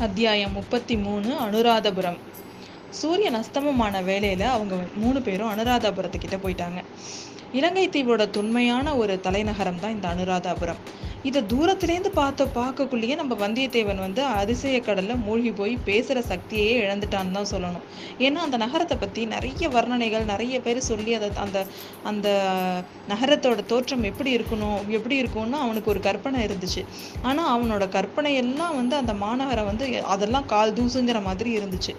அத்தியாயம் 0.00 0.52
முப்பத்தி 0.52 0.96
மூணு 0.96 1.28
அனுராதபுரம். 1.44 2.18
சூரியன் 2.90 3.34
அஸ்தமமான 3.34 4.02
வேலையில் 4.02 4.44
அவங்க 4.46 4.74
மூணு 4.96 5.22
பேரும் 5.22 5.50
அனுராதபுரத்துக்கிட்ட 5.54 6.36
போயிட்டாங்க. 6.42 6.80
இலங்கை 7.52 7.88
தீவோட 7.88 8.30
தொன்மையான 8.30 8.96
ஒரு 8.96 9.20
தலைநகரம் 9.20 9.80
தான் 9.80 9.90
இந்த 9.90 10.08
அனுராதபுரம். 10.08 10.80
இதை 11.22 11.40
தூரத்துலேருந்து 11.52 12.10
பார்த்த 12.18 12.44
பார்க்கக்குள்ளேயே 12.58 13.14
நம்ம 13.20 13.36
வந்தியத்தேவன் 13.44 14.02
வந்து 14.04 14.22
அதிசய 14.24 14.80
கடலில் 14.80 15.22
மூழ்கி 15.26 15.52
போய் 15.52 15.74
பேசுகிற 15.88 16.22
சக்தியே 16.30 16.70
இழந்துட்டான்னு 16.84 17.36
தான் 17.38 17.50
சொல்லணும். 17.52 17.84
ஏன்னா 18.18 18.40
அந்த 18.46 18.56
நகரத்தை 18.56 18.96
பற்றி 18.96 19.26
நிறைய 19.26 19.68
வர்ணனைகள் 19.68 20.24
நிறைய 20.32 20.60
பேர் 20.60 20.80
சொல்லி 20.90 21.14
அதை 21.14 21.30
அந்த 21.44 21.66
அந்த 22.04 22.28
நகரத்தோட 23.12 23.66
தோற்றம் 23.66 24.02
எப்படி 24.02 24.32
இருக்கணும் 24.38 24.80
எப்படி 24.98 25.16
இருக்கும்னு 25.16 25.58
அவனுக்கு 25.64 25.92
ஒரு 25.94 26.00
கற்பனை 26.00 26.46
இருந்துச்சு. 26.48 26.84
ஆனால் 27.22 27.50
அவனோட 27.54 27.88
கற்பனை 27.88 28.34
எல்லாம் 28.34 28.76
வந்து 28.76 28.96
அந்த 28.96 29.12
மாநகரம் 29.12 29.70
வந்து 29.70 30.04
அதெல்லாம் 30.14 30.46
கால் 30.46 30.76
தூசுங்கிற 30.80 31.22
மாதிரி 31.22 31.52
இருந்துச்சு. 31.60 31.94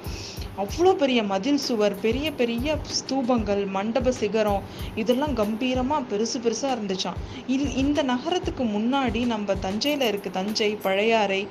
அவ்வளோ 0.63 0.91
பெரிய 1.01 1.19
மதில் 1.31 1.59
சுவர் 1.65 1.95
பெரிய 2.05 2.27
பெரிய 2.39 2.77
ஸ்தூபங்கள் 2.99 3.61
மண்டப 3.75 4.11
சிகரம் 4.19 4.63
இதெல்லாம் 5.01 5.33
கம்பீரமாக 5.39 6.07
பெருசு 6.11 6.37
பெருசாக 6.45 6.75
இருந்துச்சாம். 6.75 7.19
இது 7.55 7.65
இந்த 7.83 7.99
நகரத்துக்கு 8.11 8.63
முன்னாடி 8.75 9.21
நம்ம 9.33 9.55
தஞ்சையில் 9.65 10.05
இருக்கு 10.09 10.29
தஞ்சை 10.39 10.69
பழையாறை 10.85 11.41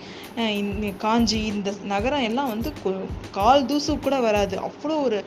காஞ்சி 1.05 1.41
இந்த 1.53 1.71
நகரம் 1.93 2.27
எல்லாம் 2.29 2.51
வந்து 2.55 2.73
கால் 3.39 3.67
தூசு 3.71 3.93
கூட 4.07 4.17
வராது. 4.27 4.57
அவ்வளோ 4.69 4.97
ஒரு 5.07 5.21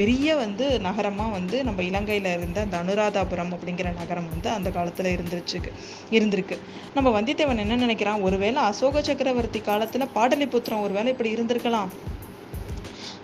பெரிய 0.00 0.36
வந்து 0.42 0.66
நகரமாக 0.88 1.34
வந்து 1.38 1.56
நம்ம 1.68 1.82
இலங்கையில் 1.90 2.30
இருந்த 2.38 2.60
அந்த 2.66 2.76
அனுராதாபுரம் 2.82 3.52
அப்படிங்கிற 3.56 3.90
நகரம் 4.00 4.28
வந்து 4.32 4.50
அந்த 4.56 4.68
காலத்தில் 4.78 5.12
இருந்துருச்சுக்கு 5.16 5.70
இருந்திருக்கு. 6.16 6.58
நம்ம 6.96 7.10
வந்தியத்தேவன் 7.18 7.62
என்ன 7.66 7.78
நினைக்கிறான்? 7.84 8.24
ஒருவேளை 8.28 8.60
அசோக 8.70 9.02
சக்கரவர்த்தி 9.10 9.62
காலத்தில் 9.70 10.12
பாடலிபுத்திரம் 10.18 10.84
ஒருவேளை 10.86 11.12
இப்படி 11.16 11.32
இருந்திருக்கலாம். 11.36 11.92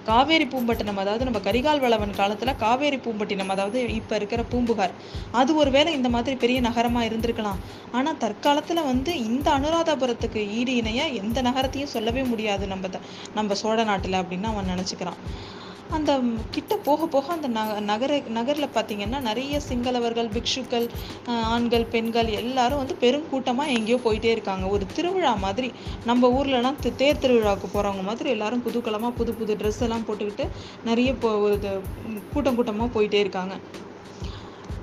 காவேரி 0.04 0.44
பூம்பட்டினம் 0.44 0.96
அதாவது 0.96 1.24
நம்ம 1.24 1.38
கரிகால் 1.38 1.80
வளவன் 1.80 2.14
காலத்தில் 2.14 2.56
காவேரி 2.56 2.96
பூம்பட்டினம் 2.96 3.48
அதாவது 3.48 3.94
இப்போ 3.94 4.16
இருக்கிற 4.16 4.42
பூம்புகார். 4.42 4.90
அது 5.30 5.56
ஒரு 5.56 5.70
வேளை 5.70 5.92
இந்த 5.92 6.08
மாதிரி 6.08 6.36
பெரிய 6.36 6.60
நகரமாக 6.60 7.06
இருந்திருக்கலாம். 7.06 7.56
ஆனால் 7.92 8.16
தற்காலத்தில் 8.16 8.82
வந்து 8.82 9.24
இந்த 9.24 9.50
அனுராதபுரத்துக்கு 9.50 10.50
ஈடு 10.50 10.74
இணையாக 10.74 11.08
எந்த 11.08 11.42
நகரத்தையும் 11.42 11.90
சொல்லவே 11.90 12.22
முடியாது 12.22 12.66
நம்ம 12.66 12.88
த- 12.88 13.00
நம்ம 13.34 13.54
சோழ 13.54 13.84
நாட்டில் 13.84 14.12
அப்படின்னு 14.12 14.44
அவன் 14.44 14.66
நினச்சிக்கிறான். 14.66 15.18
அந்த 15.98 16.12
கிட்ட 16.54 16.74
போக 16.88 17.06
போக 17.14 17.26
அந்த 17.36 17.48
நக 17.56 17.80
நகர 17.90 18.18
நகரில் 18.38 18.74
பார்த்திங்கன்னா 18.76 19.18
நிறைய 19.28 19.60
சிங்களவர்கள் 19.68 20.30
பிக்ஷுக்கள் 20.36 20.86
ஆண்கள் 21.54 21.86
பெண்கள் 21.94 22.30
எல்லாரும் 22.40 22.80
வந்து 22.82 22.96
பெருங்கூட்டமாக 23.04 23.74
எங்கேயோ 23.76 23.98
போயிட்டே 24.06 24.30
இருக்காங்க. 24.36 24.64
ஒரு 24.76 24.86
திருவிழா 24.96 25.34
மாதிரி 25.46 25.70
நம்ம 26.10 26.30
ஊர்லலாம் 26.38 26.80
தேர் 27.02 27.22
திருவிழாவுக்கு 27.24 27.70
போகிறவங்க 27.74 28.04
மாதிரி 28.10 28.30
எல்லாரும் 28.36 28.64
புதுக்கலமாக 28.66 29.16
புது 29.20 29.34
புது 29.40 29.58
ட்ரெஸ் 29.62 29.84
எல்லாம் 29.88 30.06
போட்டுக்கிட்டு 30.08 30.46
நிறைய 30.88 31.12
போ 31.24 31.30
இது, 31.54 31.72
கூட்டம் 32.34 32.58
கூட்டமாக 32.60 32.94
போயிட்டே 32.96 33.20
இருக்காங்க. 33.26 33.56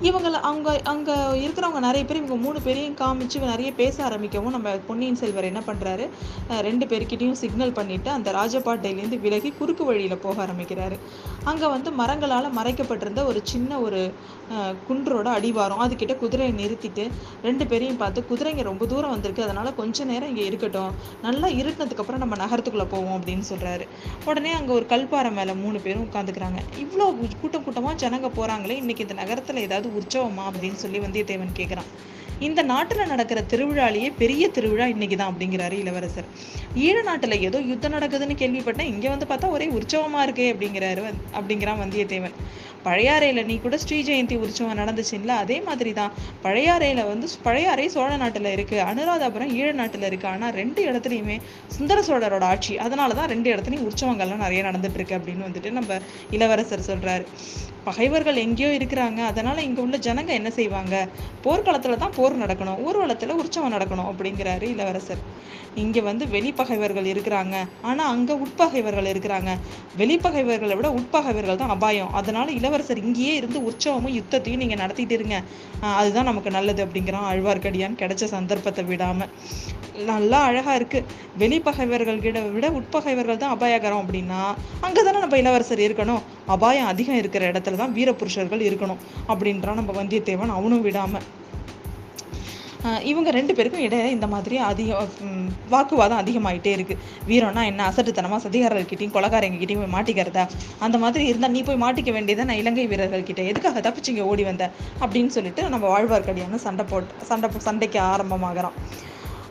இவங்கள 0.02 0.36
அவங்க 0.48 0.80
அங்கே 0.84 1.14
இருக்கிறவங்க 1.44 1.78
நிறைய 1.78 2.04
பேர் 2.04 2.16
இவங்க 2.16 2.36
மூணு 2.42 2.60
பேரையும் 2.60 2.96
காமிச்சு 2.96 3.38
நிறைய 3.38 3.72
பேச 3.72 3.96
ஆரம்பிக்கவும் 4.08 4.54
நம்ம 4.56 4.74
பொன்னியின் 4.88 5.16
செல்வர் 5.16 5.48
என்ன 5.48 5.62
பண்ணுறாரு 5.66 6.04
ரெண்டு 6.66 6.86
பேர்கிட்டையும் 6.86 7.38
சிக்னல் 7.40 7.72
பண்ணிவிட்டு 7.72 8.08
அந்த 8.08 8.32
ராஜபாட்டையிலேருந்து 8.32 9.18
விலகி 9.20 9.50
குறுக்கு 9.58 9.84
வழியில் 9.84 10.16
போக 10.16 10.46
ஆரம்பிக்கிறாரு. 10.46 10.98
அங்கே 11.44 11.66
வந்து 11.66 11.90
மரங்களால் 11.90 12.46
மறைக்கப்பட்டிருந்த 12.58 13.24
ஒரு 13.24 13.40
சின்ன 13.42 13.80
ஒரு 13.80 14.12
குன்றோட 14.88 15.28
அடிவாரம் 15.38 15.82
அதுக்கிட்ட 15.86 16.16
குதிரையை 16.18 16.54
நிறுத்திட்டு 16.60 17.06
ரெண்டு 17.42 17.66
பேரையும் 17.66 17.96
பார்த்து 17.96 18.24
குதிரைங்க 18.30 18.62
ரொம்ப 18.62 18.86
தூரம் 18.86 19.10
வந்திருக்கு 19.10 19.42
அதனால் 19.42 19.74
கொஞ்ச 19.74 20.04
நேரம் 20.04 20.28
இங்கே 20.28 20.46
இருக்கட்டும். 20.50 20.94
நல்லா 21.22 21.48
இருட்டினதுக்கு 21.48 22.24
நம்ம 22.24 22.36
நகரத்துக்குள்ளே 22.44 22.88
போவோம் 22.94 23.16
அப்படின்னு 23.18 23.44
சொல்கிறாரு 23.50 23.86
உடனே 24.24 24.52
அங்கே 24.52 24.72
ஒரு 24.72 24.86
கல்பாறை 24.94 25.32
மேலே 25.32 25.52
மூணு 25.64 25.80
பேரும் 25.80 26.06
உட்காந்துக்கிறாங்க 26.08 26.60
இவ்வளோ 26.84 27.06
கூட்டம் 27.40 27.64
கூட்டமாக 27.64 28.08
ஜனங்க 28.08 28.30
போகிறாங்களே 28.38 28.78
இன்றைக்கி 28.84 29.04
இந்த 29.08 29.18
நகரத்தில் 29.22 29.64
ஏதாவது 29.66 29.86
உற்சவமா 29.88 30.44
அப்படின்னு 30.50 30.82
சொல்லி 30.84 30.98
வந்தியத்தேவன் 30.98 31.56
கேட்குறான் 31.56 31.90
இந்த 32.46 32.62
நாட்டுல 32.62 33.06
நடக்கிற 33.06 33.44
திருவிழாலேயே 33.50 34.12
பெரிய 34.18 34.48
திருவிழா 34.48 34.86
இன்னைக்கு 34.86 35.16
தான் 35.16 35.34
அப்படிங்கிறாரு 35.34 35.72
இளவரசர். 35.72 36.24
ஈழ 36.76 36.96
நாட்டுல 37.08 37.40
ஏதோ 37.40 37.60
யுத்தம் 37.60 37.92
நடக்குதுன்னு 37.92 38.36
கேள்விப்பட்டேன். 38.42 38.90
இங்க 38.94 39.08
வந்து 39.08 39.26
பார்த்தா 39.26 39.50
ஒரே 39.50 39.66
உற்சவமா 39.66 40.20
இருக்கே 40.26 40.46
அப்படிங்கிறாரு 40.54 41.04
அப்படிங்கிறான் 41.40 41.80
வந்தியத்தேவன். 41.82 42.36
பழையாறையில் 42.86 43.46
நீ 43.50 43.56
கூட 43.64 43.76
ஸ்ரீ 43.84 43.98
ஜெயந்தி 44.08 44.36
உற்சவம் 44.44 44.78
நடந்துச்சுல்ல 44.80 45.32
அதே 45.44 45.58
மாதிரி 45.68 45.92
தான் 46.00 46.12
பழையாறையில் 46.44 47.02
வந்து 47.10 47.28
பழையாறை 47.46 47.86
சோழ 47.94 48.10
நாட்டில் 48.22 48.50
இருக்குது 48.56 48.84
அனுராதபுரம் 48.90 49.52
ஈழ 49.58 49.68
நாட்டில் 49.80 50.06
இருக்குது 50.10 50.32
ஆனால் 50.34 50.54
ரெண்டு 50.60 50.82
இடத்துலையுமே 50.90 51.38
சுந்தர 51.76 51.98
சோழரோட 52.08 52.44
ஆட்சி. 52.52 52.74
அதனால 52.86 53.16
தான் 53.20 53.30
ரெண்டு 53.34 53.48
இடத்துலையும் 53.54 53.86
உற்சவங்கள்லாம் 53.88 54.44
நிறைய 54.46 54.62
நடந்துட்டு 54.68 55.00
இருக்கு 55.00 55.18
அப்படின்னு 55.18 55.46
வந்துட்டு 55.48 55.72
நம்ம 55.78 56.00
இளவரசர் 56.36 56.88
சொல்கிறாரு 56.90 57.26
பகைவர்கள் 57.88 58.38
எங்கேயோ 58.44 58.70
இருக்கிறாங்க. 58.78 59.20
அதனால் 59.30 59.60
இங்கே 59.66 59.80
உள்ள 59.84 59.96
ஜனங்க 60.06 60.32
என்ன 60.38 60.50
செய்வாங்க? 60.56 60.94
போர்க்களத்தில் 61.44 62.02
தான் 62.02 62.14
போர் 62.16 62.34
நடக்கணும். 62.42 62.80
ஊர்வலத்தில் 62.86 63.38
உற்சவம் 63.42 63.74
நடக்கணும் 63.76 64.08
அப்படிங்கிறாரு 64.10 64.66
இளவரசர். 64.74 65.22
இங்கே 65.82 66.00
வந்து 66.08 66.24
வெளிப்பகைவர்கள் 66.34 67.08
இருக்கிறாங்க. 67.12 67.56
ஆனால் 67.88 68.10
அங்கே 68.14 68.34
உட்பகைவர்கள் 68.44 69.08
இருக்கிறாங்க. 69.12 69.50
வெளிப்பகைவர்களை 70.00 70.76
விட 70.78 70.88
உட்பகைவர்கள் 70.98 71.60
தான் 71.62 71.74
அபாயம். 71.76 72.12
அதனால் 72.20 72.54
இள 72.58 72.67
இளவரசர் 72.68 73.04
இங்கேயே 73.06 73.34
இருந்து 73.40 73.58
உற்சவமும் 73.70 74.14
யுத்தத்தையும் 74.18 74.62
நீங்கள் 74.62 74.80
நடத்திட்டு 74.82 75.14
இருங்க. 75.18 75.36
அதுதான் 76.00 76.28
நமக்கு 76.30 76.50
நல்லது 76.56 76.80
அப்படிங்கிறான் 76.86 77.28
ஆழ்வார்க்கடியான் 77.30 78.00
கிடைச்ச 78.02 78.24
சந்தர்ப்பத்தை 78.36 78.82
விடாமல் 78.92 79.30
நல்லா 80.08 80.38
அழகாக 80.48 80.74
இருக்குது 80.80 81.06
வெளிப்பகைவர்கள் 81.42 82.20
கிட்ட 82.24 82.40
விட 82.56 82.66
உட்பகைவர்கள் 82.78 83.40
தான் 83.42 83.54
அபாயகரம் 83.54 84.02
அப்படின்னா 84.02 84.40
அங்கதானே 84.86 85.22
நம்ம 85.24 85.38
இளவரசர் 85.42 85.82
இருக்கணும். 85.86 86.22
அபாயம் 86.56 86.90
அதிகம் 86.92 87.20
இருக்கிற 87.22 87.44
இடத்துல 87.52 87.80
தான் 87.82 87.94
வீரபுருஷர்கள் 87.96 88.62
இருக்கணும் 88.68 89.00
அப்படின்றான் 89.32 89.80
நம்ம 89.80 89.94
வந்தியத்தேவன் 90.00 90.56
அவனும் 90.58 90.86
விடாமல் 90.88 91.26
இவங்க 93.02 93.30
ரெண்டு 93.30 93.54
பேருக்கும் 93.54 93.80
இடையே 93.80 94.10
இந்த 94.10 94.26
மாதிரி 94.26 94.56
அதிக 94.56 95.06
வாக்குவாதம் 95.68 96.18
அதிகமாயிட்டே 96.18 96.66
இருக்கு. 96.66 96.98
வீரம்னா 97.28 97.64
என்ன 97.64 97.88
அசட்டுத்தனமா 97.88 98.36
சதிகாரர்கிட்டையும் 98.36 99.12
கொலகாரங்ககிட்டயும் 99.12 99.90
போய் 99.90 100.02
மாட்டிக்கிறதா? 100.02 100.48
அந்த 100.78 100.98
மாதிரி 100.98 101.26
இருந்தால் 101.26 101.50
நீ 101.50 101.62
போய் 101.62 101.80
மாட்டிக்க 101.80 102.12
வேண்டியதை 102.12 102.44
நான் 102.44 102.56
இலங்கை 102.56 102.88
வீரர்கள்கிட்ட. 102.88 103.46
எதுக்காக 103.46 103.80
தப்பிச்சிங்க 103.80 104.20
ஓடி 104.20 104.44
வந்த? 104.44 104.70
அப்படின்னு 105.00 105.26
சொல்லிட்டு 105.26 105.68
நம்ம 105.68 106.00
வாழ்வார்க்கடியான 106.00 106.54
சண்டை 106.54 106.84
போட்டு 106.88 107.24
சண்டை 107.24 107.50
போ- 107.50 107.58
சண்டைக்கு 107.58 108.00
ஆரம்பமாகறான். 108.00 108.72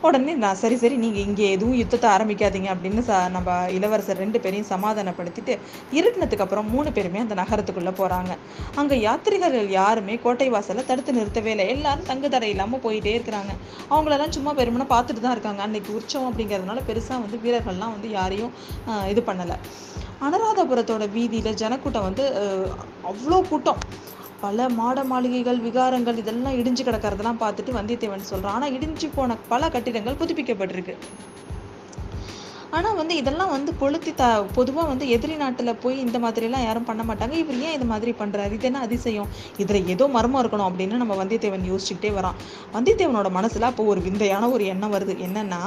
உடனே 0.06 0.32
நான் 0.42 0.58
சரி 0.60 0.76
சரி 0.82 0.96
நீங்கள் 1.04 1.24
இங்கே 1.28 1.46
எதுவும் 1.54 1.78
யுத்தத்தை 1.78 2.08
ஆரம்பிக்காதீங்க 2.16 2.68
அப்படின்னு 2.74 3.02
ச 3.08 3.14
நம்ம 3.36 3.54
இளவரசர் 3.76 4.20
ரெண்டு 4.22 4.38
பேரையும் 4.44 4.68
சமாதானப்படுத்திட்டு 4.72 5.54
இருட்டினதுக்கு 5.98 6.44
அப்புறம் 6.44 6.68
மூணு 6.74 6.90
பேருமே 6.96 7.20
அந்த 7.24 7.36
நகரத்துக்குள்ளே 7.40 7.92
போகிறாங்க 8.00 8.32
அங்கே 8.80 8.96
யாத்திரிகர்கள் 9.06 9.70
யாருமே 9.78 10.16
கோட்டை 10.24 10.48
வாசலை 10.54 10.84
தடுத்து 10.90 11.16
நிறுத்தவே 11.18 11.52
இல்லை. 11.54 11.66
எல்லாரும் 11.74 12.08
தங்கு 12.10 12.28
தடை 12.34 12.50
இல்லாமல் 12.54 12.82
போயிட்டே 12.86 13.14
இருக்கிறாங்க. 13.16 13.52
அவங்களெல்லாம் 13.92 14.34
சும்மா 14.36 14.52
பெருமனா 14.60 14.86
பார்த்துட்டு 14.94 15.24
தான் 15.26 15.36
இருக்காங்க. 15.36 15.62
அன்னைக்கு 15.66 15.90
உற்சவம் 16.00 16.28
அப்படிங்கிறதுனால 16.30 16.82
பெருசாக 16.90 17.22
வந்து 17.24 17.40
வீரர்கள்லாம் 17.46 17.94
வந்து 17.96 18.10
யாரையும் 18.18 18.52
இது 19.14 19.22
பண்ணலை. 19.30 19.58
அனுராதபுரத்தோட 20.26 21.04
வீதியில் 21.16 21.58
ஜனக்கூட்டம் 21.62 22.06
வந்து 22.08 22.24
அவ்வளோ 23.12 23.40
கூட்டம். 23.50 23.82
பல 24.42 24.68
மாட 24.78 24.98
மாளிகைகள் 25.10 25.60
விகாரங்கள் 25.64 26.20
இதெல்லாம் 26.22 26.58
இடிஞ்சு 26.60 26.82
கிடக்கிறதெல்லாம் 26.88 27.40
பார்த்துட்டு 27.44 27.72
வந்தியத்தேவன் 27.78 28.28
சொல்கிறான் 28.32 28.56
ஆனால் 28.56 28.74
இடிஞ்சு 28.76 29.08
போன 29.16 29.36
பல 29.52 29.68
கட்டிடங்கள் 29.74 30.18
புதுப்பிக்கப்பட்டிருக்கு. 30.20 30.94
ஆனால் 32.76 32.96
வந்து 32.98 33.14
இதெல்லாம் 33.16 33.52
வந்து 33.54 33.70
கொளுத்தி 33.80 34.12
த 34.14 34.24
பொதுவாக 34.56 34.86
வந்து 34.90 35.04
எதிரி 35.14 35.36
நாட்டில் 35.42 35.70
போய் 35.82 35.96
இந்த 36.04 36.18
மாதிரிலாம் 36.24 36.64
யாரும் 36.66 36.86
பண்ண 36.88 37.02
மாட்டாங்க. 37.08 37.34
இவர் 37.42 37.60
ஏன் 37.66 37.74
இது 37.76 37.86
மாதிரி 37.92 38.12
பண்ணுறாரு 38.20 38.52
இது 38.56 38.66
என்ன 38.70 38.80
அதிசயம்? 38.86 39.28
இதில் 39.62 39.88
ஏதோ 39.94 40.06
மர்மம் 40.16 40.40
இருக்கணும் 40.42 40.68
அப்படின்னு 40.70 41.00
நம்ம 41.02 41.14
வந்தியத்தேவன் 41.20 41.64
யோசிச்சுக்கிட்டே 41.70 42.10
வரான். 42.18 42.36
வந்தியத்தேவனோட 42.74 43.30
மனசில் 43.38 43.66
அப்போ 43.70 43.84
ஒரு 43.92 44.00
விந்தையான 44.06 44.50
ஒரு 44.54 44.66
எண்ணம் 44.72 44.92
வருது. 44.96 45.16
என்னென்னா 45.26 45.60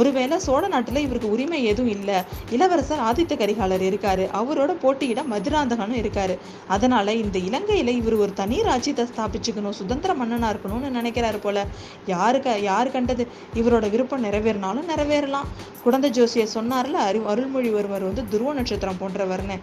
ஒருவேளை 0.00 0.38
சோழ 0.46 0.62
நாட்டில் 0.74 1.02
இவருக்கு 1.06 1.30
உரிமை 1.36 1.60
எதுவும் 1.72 1.92
இல்லை. 1.96 2.18
இளவரசர் 2.56 3.04
ஆதித்த 3.08 3.38
கரிகாலர் 3.42 3.86
இருக்கார். 3.90 4.24
அவரோட 4.40 4.70
போட்டியிட 4.84 5.22
மதுராந்தகனும் 5.32 6.00
இருக்கார். 6.02 6.34
அதனால் 6.76 7.12
இந்த 7.22 7.36
இலங்கையில் 7.48 7.92
இவர் 8.00 8.18
ஒரு 8.26 8.32
தனி 8.42 8.60
ராஜ்யத்தை 8.70 9.06
ஸ்தாபிச்சுக்கணும் 9.12 9.78
சுதந்திர 9.80 10.14
மன்னனாக 10.20 10.52
இருக்கணும்னு 10.54 10.90
நினைக்கிறாரு 10.98 11.40
போல. 11.46 11.66
யாருக்கு 12.14 12.54
யார் 12.70 12.94
கண்டது? 12.98 13.26
இவரோட 13.62 13.84
விருப்பம் 13.96 14.24
நிறைவேறினாலும் 14.28 14.90
நிறைவேறலாம். 14.94 15.50
குழந்தை 15.84 16.08
ஜோஸ் 16.16 16.33
ஜோசியர் 16.34 16.66
சொன்னார்ல 16.66 16.92
அரு 16.92 17.20
அருள்மொழிவர்மர் 17.20 18.08
வந்து 18.08 18.28
துருவ 18.28 18.52
நட்சத்திரம் 18.52 18.96
போன்றவர்னு. 19.00 19.58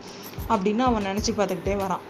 அப்படின்னு 0.50 0.80
அவன் 0.80 1.06
நினச்சி 1.06 1.32
பார்த்துக்கிட்டே 1.38 1.78
வரான். 1.78 2.04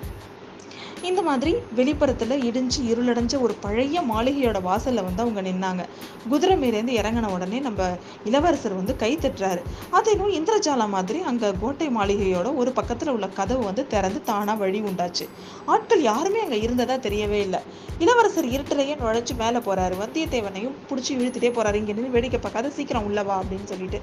இந்த 1.09 1.21
மாதிரி 1.27 1.51
வெளிப்புறத்தில் 1.77 2.43
இடிஞ்சு 2.47 2.79
இருளடைஞ்ச 2.91 3.35
ஒரு 3.45 3.53
பழைய 3.63 4.01
மாளிகையோட 4.09 4.61
வாசலில் 4.61 5.05
வந்து 5.07 5.23
அவங்க 5.23 5.41
நின்னாங்க. 5.47 5.83
குதிரை 6.31 6.55
மேலேருந்து 6.61 6.97
இறங்கின 6.99 7.31
உடனே 7.35 7.59
நம்ம 7.59 7.87
இளவரசர் 8.29 8.77
வந்து 8.79 8.95
கை 8.95 9.11
தட்டுறாரு. 9.15 9.61
அதேனும் 9.89 10.33
இந்திரஜாலம் 10.39 10.93
மாதிரி 10.97 11.21
அங்கே 11.31 11.51
கோட்டை 11.61 11.87
மாளிகையோட 11.97 12.55
ஒரு 12.55 12.71
பக்கத்தில் 12.71 13.13
உள்ள 13.15 13.27
கதவு 13.27 13.63
வந்து 13.69 13.87
திறந்து 13.87 14.21
தானாக 14.21 14.57
வழி 14.63 14.81
உண்டாச்சு. 14.81 15.27
ஆட்கள் 15.65 16.01
யாருமே 16.01 16.39
அங்கே 16.39 16.59
இருந்ததா 16.61 16.97
தெரியவே 17.07 17.41
இல்லை. 17.47 17.61
இளவரசர் 17.99 18.53
இருட்டிலேயே 18.55 18.95
நுழைச்சு 19.03 19.35
மேலே 19.43 19.57
போகிறாரு 19.57 19.97
வந்தியத்தேவனையும் 20.03 20.77
பிடிச்சி 20.91 21.13
இழுத்துட்டே 21.19 21.51
போகிறாரு 21.57 21.75
இங்கே 21.83 21.93
நின்று 21.93 22.15
வேடிக்கை 22.17 22.41
பார்க்காத 22.41 22.73
சீக்கிரம் 22.79 23.07
உள்ளவா 23.09 23.37
அப்படின்னு 23.41 23.63
சொல்லிட்டு. 23.63 24.01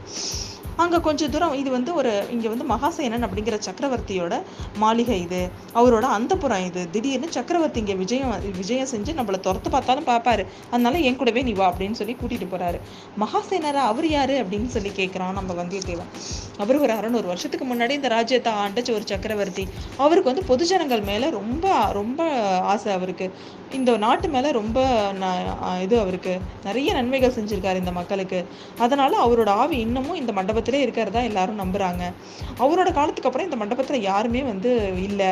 அங்கே 0.82 0.98
கொஞ்ச 1.06 1.28
தூரம் 1.28 1.54
இது 1.60 1.70
வந்து 1.70 1.94
ஒரு 1.94 2.10
இங்கே 2.30 2.48
வந்து 2.50 2.66
மகாசேனன் 2.72 3.24
அப்படிங்கிற 3.26 3.56
சக்கரவர்த்தியோட 3.66 4.34
மாளிகை 4.82 5.16
இது. 5.22 5.40
அவரோட 5.74 6.06
அந்தப்புறம் 6.16 6.64
இது. 6.66 6.82
திடீர்னு 6.90 7.32
சக்கரவர்த்தி 7.32 7.78
இங்கே 7.78 7.94
விஜயம் 7.94 8.34
விஜயம் 8.56 8.86
செஞ்சு 8.86 9.08
நம்மள 9.08 9.40
துரத்து 9.40 9.70
பார்த்தாலும் 9.70 10.06
பார்ப்பாரு. 10.06 10.46
அதனால 10.70 10.98
என் 10.98 11.16
கூடவே 11.16 11.42
நீ 11.42 11.52
வா 11.52 11.72
அப்படின்னு 11.72 11.92
சொல்லி 11.92 12.16
கூட்டிட்டு 12.20 12.46
போறாரு. 12.52 12.80
மகாசேனரா 13.20 13.72
அவர் 13.72 14.06
யாரு 14.06 14.34
அப்படின்னு 14.34 14.66
சொல்லி 14.66 14.88
கேட்கிறான் 14.88 15.32
நம்ம 15.32 15.52
வந்தியத்தேவன். 15.52 16.10
அவர் 16.58 16.78
ஒரு 16.78 16.92
அறநூறு 16.92 17.26
வருஷத்துக்கு 17.26 17.74
முன்னாடி 17.74 17.90
இந்த 17.90 18.08
ராஜ்யத்தை 18.08 18.52
ஆண்டச்சு 18.52 18.92
ஒரு 18.92 19.02
சக்கரவர்த்தி. 19.04 19.68
அவருக்கு 19.96 20.34
வந்து 20.34 20.56
பொதுஜனங்கள் 20.56 21.02
மேல 21.02 21.30
ரொம்ப 21.30 21.92
ரொம்ப 21.92 22.30
ஆசை 22.60 22.92
அவருக்கு. 22.92 23.32
இந்த 23.72 23.96
நாட்டு 23.96 24.28
மேல 24.28 24.50
ரொம்ப 24.50 25.10
ந- 25.12 25.80
இது 25.80 26.00
அவருக்கு. 26.00 26.38
நிறைய 26.64 26.92
நன்மைகள் 26.92 27.32
செஞ்சிருக்காரு 27.32 27.76
இந்த 27.76 27.92
மக்களுக்கு. 27.92 28.46
அதனால 28.78 29.24
அவரோட 29.24 29.48
ஆவி 29.48 29.76
இன்னமும் 29.76 30.16
இந்த 30.16 30.32
மண்டபத்திலே 30.32 30.72
இருக்கிறதா 30.72 31.20
எல்லாரும் 31.20 31.60
நம்புறாங்க. 31.60 32.12
அவரோட 32.58 32.92
காலத்துக்கு 32.92 33.22
அப்புறம் 33.22 33.52
இந்த 33.52 33.64
மண்டபத்துல 33.64 33.96
யாருமே 33.96 34.42
வந்து 34.42 34.92
இல்லை. 35.02 35.26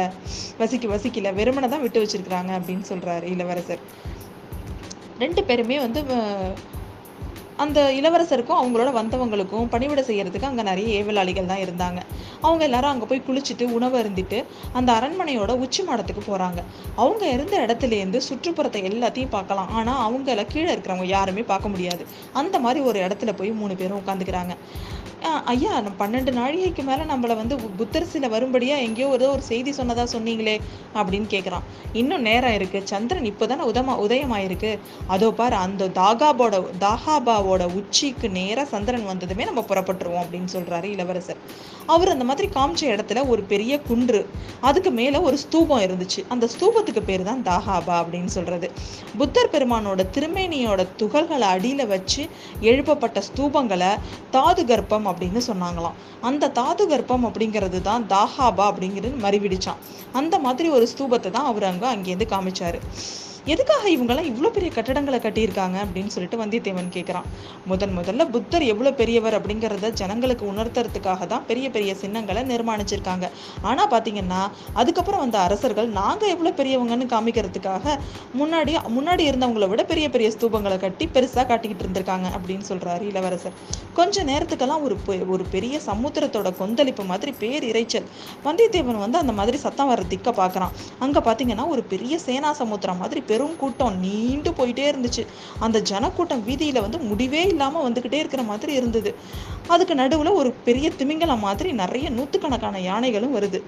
வசிக்க 0.59 0.97
வசிக்கல. 0.97 1.35
வெறுமனை 1.47 1.69
தான் 1.75 1.85
விட்டு 1.87 2.05
வச்சிருக்காங்க 2.05 2.53
அப்படின்னு 2.61 2.87
சொல்றாரு 2.93 3.27
இளவரசர். 3.35 3.85
ரெண்டு 5.25 5.43
பேருமே 5.51 5.77
வந்து 5.85 6.01
அந்த 7.65 7.81
இளவரசருக்கும் 7.99 8.59
அவங்களோட 8.61 8.91
வந்தவங்களுக்கும் 8.99 9.69
பணிவிடை 9.75 10.03
செய்யறதுக்கு 10.09 10.49
அங்கே 10.49 10.65
நிறைய 10.69 10.89
ஏவலாளிகள் 10.97 11.49
தான் 11.51 11.63
இருந்தாங்க. 11.63 12.01
அவங்க 12.47 12.63
எல்லாரும் 12.67 12.91
அங்கே 12.93 13.07
போய் 13.11 13.23
குளிச்சுட்டு 13.29 13.65
உணவு 13.77 13.97
அருந்திட்டு 14.01 14.39
அந்த 14.79 14.91
அரண்மனையோட 14.99 15.53
உச்சி 15.65 15.83
மாடத்துக்கு 15.89 16.23
போகிறாங்க 16.27 16.63
அவங்க 17.03 17.25
இருந்த 17.37 17.55
இடத்துல 17.65 17.97
இருந்து 18.01 18.21
சுற்றுப்புறத்தை 18.29 18.83
எல்லாத்தையும் 18.91 19.33
பார்க்கலாம். 19.37 19.71
ஆனால் 19.79 20.03
அவங்கள 20.07 20.45
கீழே 20.53 20.69
இருக்கிறவங்க 20.75 21.09
யாருமே 21.17 21.45
பார்க்க 21.53 21.73
முடியாது. 21.75 22.05
அந்த 22.43 22.59
மாதிரி 22.67 22.83
ஒரு 22.91 23.01
இடத்துல 23.07 23.33
போய் 23.41 23.59
மூணு 23.63 23.77
பேரும் 23.81 24.01
உட்காந்துக்கிறாங்க 24.03 24.55
ஐயா 25.23 25.81
நம்ம 25.81 25.91
பன்னெண்டு 25.99 26.31
நாழிகைக்கு 26.33 26.83
மேலே 26.85 27.03
நம்மளை 27.03 27.35
வந்து 27.37 27.57
புத்தர் 27.77 28.07
சில 28.07 28.29
வரும்படியாக 28.29 28.81
எங்கேயோ 28.81 29.09
ஏதோ 29.13 29.31
ஒரு 29.31 29.43
செய்தி 29.43 29.73
சொன்னதாக 29.73 30.19
சொன்னீங்களே 30.19 30.61
அப்படின்னு 30.95 31.29
கேட்குறான் 31.29 31.65
இன்னும் 31.93 32.21
நேரம் 32.21 32.51
இருக்குது 32.51 32.83
சந்திரன் 32.83 33.25
இப்போ 33.25 33.47
தானே 33.47 33.65
உதமா 33.71 33.95
உதயமாயிருக்கு. 34.07 34.79
அதோ 35.07 35.31
பார் 35.31 35.53
அந்த 35.53 35.89
தாகாபோட 35.89 36.63
தாகாபாவோட 36.81 37.75
உச்சிக்கு 37.75 38.31
நேராக 38.31 38.69
சந்திரன் 38.69 39.05
வந்ததுமே 39.05 39.45
நம்ம 39.45 39.65
புறப்பட்டுருவோம் 39.69 40.23
அப்படின்னு 40.25 40.51
சொல்கிறாரு 40.53 40.85
இளவரசர். 40.85 41.41
அவர் 41.87 42.09
அந்த 42.09 42.25
மாதிரி 42.25 42.49
காமிச்ச 42.55 42.85
இடத்துல 42.95 43.29
ஒரு 43.29 43.43
பெரிய 43.43 43.81
குன்று 43.81 44.27
அதுக்கு 44.61 44.91
மேலே 44.91 45.19
ஒரு 45.19 45.39
ஸ்தூபம் 45.39 45.81
இருந்துச்சு. 45.81 46.25
அந்த 46.29 46.49
ஸ்தூபத்துக்கு 46.55 47.03
பேர் 47.05 47.23
தான் 47.23 47.43
தாகாபா 47.43 47.97
அப்படின்னு 48.03 48.25
சொல்கிறது 48.25 48.71
புத்தர் 49.19 49.53
பெருமானோட 49.53 50.03
திருமேனியோட 50.17 50.87
துகள்களை 51.03 51.49
அடியில் 51.55 51.87
வச்சு 51.87 52.29
எழுப்பப்பட்ட 52.61 53.23
ஸ்தூபங்களை 53.29 53.93
தாது 54.31 54.65
கர்ப்பம் 54.65 55.06
அப்படின்னு 55.11 55.41
சொன்னாங்களாம். 55.51 55.97
அந்த 56.21 56.51
தாது 56.51 56.85
கர்ப்பம் 56.89 57.27
அப்படிங்கிறது 57.29 57.81
தான் 57.83 58.07
தாஹாபா 58.15 58.67
அப்படிங்கிறது 58.71 59.17
மறிவிடிச்சான். 59.27 59.81
அந்த 60.13 60.39
மாதிரி 60.39 60.69
ஒரு 60.69 60.89
ஸ்தூபத்தை 60.93 61.31
தான் 61.31 61.51
அவர் 61.53 61.65
அங்க 61.65 61.87
அங்கேருந்து 61.95 62.29
காமிச்சாரு. 62.35 62.81
எதுக்காக 63.47 63.89
இவங்கெல்லாம் 63.89 64.29
இவ்வளோ 64.31 64.51
பெரிய 64.51 64.73
கட்டடங்களை 64.75 65.19
கட்டியிருக்காங்க 65.21 65.77
அப்படின்னு 65.85 66.07
சொல்லிட்டு 66.07 66.39
வந்தியத்தேவன் 66.45 66.91
கேட்குறான் 66.93 67.27
முதன் 67.67 67.99
முதல்ல 67.99 68.31
புத்தர் 68.31 68.63
எவ்வளோ 68.63 68.93
பெரியவர் 68.93 69.41
அப்படிங்கிறத 69.41 69.93
ஜனங்களுக்கு 69.93 70.53
உணர்த்துறதுக்காக 70.53 71.27
தான் 71.27 71.47
பெரிய 71.47 71.71
பெரிய 71.71 71.95
சின்னங்களை 71.95 72.43
நிர்மாணிச்சிருக்காங்க. 72.43 73.31
ஆனால் 73.63 73.89
பார்த்தீங்கன்னா 73.89 74.41
அதுக்கப்புறம் 74.73 75.21
வந்த 75.21 75.39
அரசர்கள் 75.39 75.89
நாங்கள் 75.89 76.29
எவ்வளோ 76.29 76.51
பெரியவங்கன்னு 76.51 77.07
காமிக்கிறதுக்காக 77.07 77.85
முன்னாடி 78.39 78.75
முன்னாடி 78.89 79.23
இருந்தவங்களை 79.27 79.69
விட 79.69 79.85
பெரிய 79.85 80.11
பெரிய 80.11 80.31
ஸ்தூபங்களை 80.31 80.79
கட்டி 80.79 81.09
பெருசாக 81.15 81.47
காட்டிக்கிட்டு 81.47 81.85
இருந்திருக்காங்க 81.85 82.27
அப்படின்னு 82.37 82.65
சொல்கிறாரு 82.69 83.03
இளவரசர். 83.03 83.53
கொஞ்ச 83.93 84.25
நேரத்துக்கெல்லாம் 84.25 84.83
ஒரு 84.83 84.99
பெ- 85.07 85.29
ஒரு 85.29 85.45
பெரிய 85.51 85.81
சமுத்திரத்தோட 85.87 86.57
கொந்தளிப்பு 86.57 87.05
மாதிரி 87.05 87.33
பேர் 87.33 87.65
இரைச்சல் 87.65 88.07
வந்தியத்தேவன் 88.45 88.99
வந்து 88.99 89.19
அந்த 89.19 89.33
மாதிரி 89.33 89.57
சத்தம் 89.57 89.87
வர 89.87 90.03
திக்க 90.09 90.33
பார்க்குறான் 90.33 90.75
அங்கே 90.99 91.19
பார்த்தீங்கன்னா 91.19 91.69
ஒரு 91.69 91.83
பெரிய 91.83 92.19
சேனா 92.19 92.53
சமுத்திரம் 92.53 92.97
மாதிரி 92.97 93.21
பெரும் 93.37 93.57
கூட்டம் 93.57 93.99
நீண்டு 93.99 94.51
போயிட்டே 94.51 94.85
இருந்துச்சு. 94.91 95.27
அந்த 95.59 95.81
ஜனக்கூட்டம் 95.81 96.43
வீதியில 96.49 96.81
வந்து 96.81 96.99
முடிவே 96.99 97.43
இல்லாம 97.47 97.91
வந்துகிட்டே 97.91 98.13
இருக்கிற 98.13 98.43
மாதிரி 98.43 98.73
இருந்தது. 98.73 99.15
அதுக்கு 99.69 99.95
நடுவுல 99.95 100.33
ஒரு 100.33 100.51
பெரிய 100.65 100.91
திமிங்கலம் 100.91 101.39
மாதிரி 101.39 101.73
நிறைய 101.73 102.11
நூற்றுக்கணக்கான 102.11 102.81
யானைகளும் 102.81 103.37
வருது. 103.37 103.61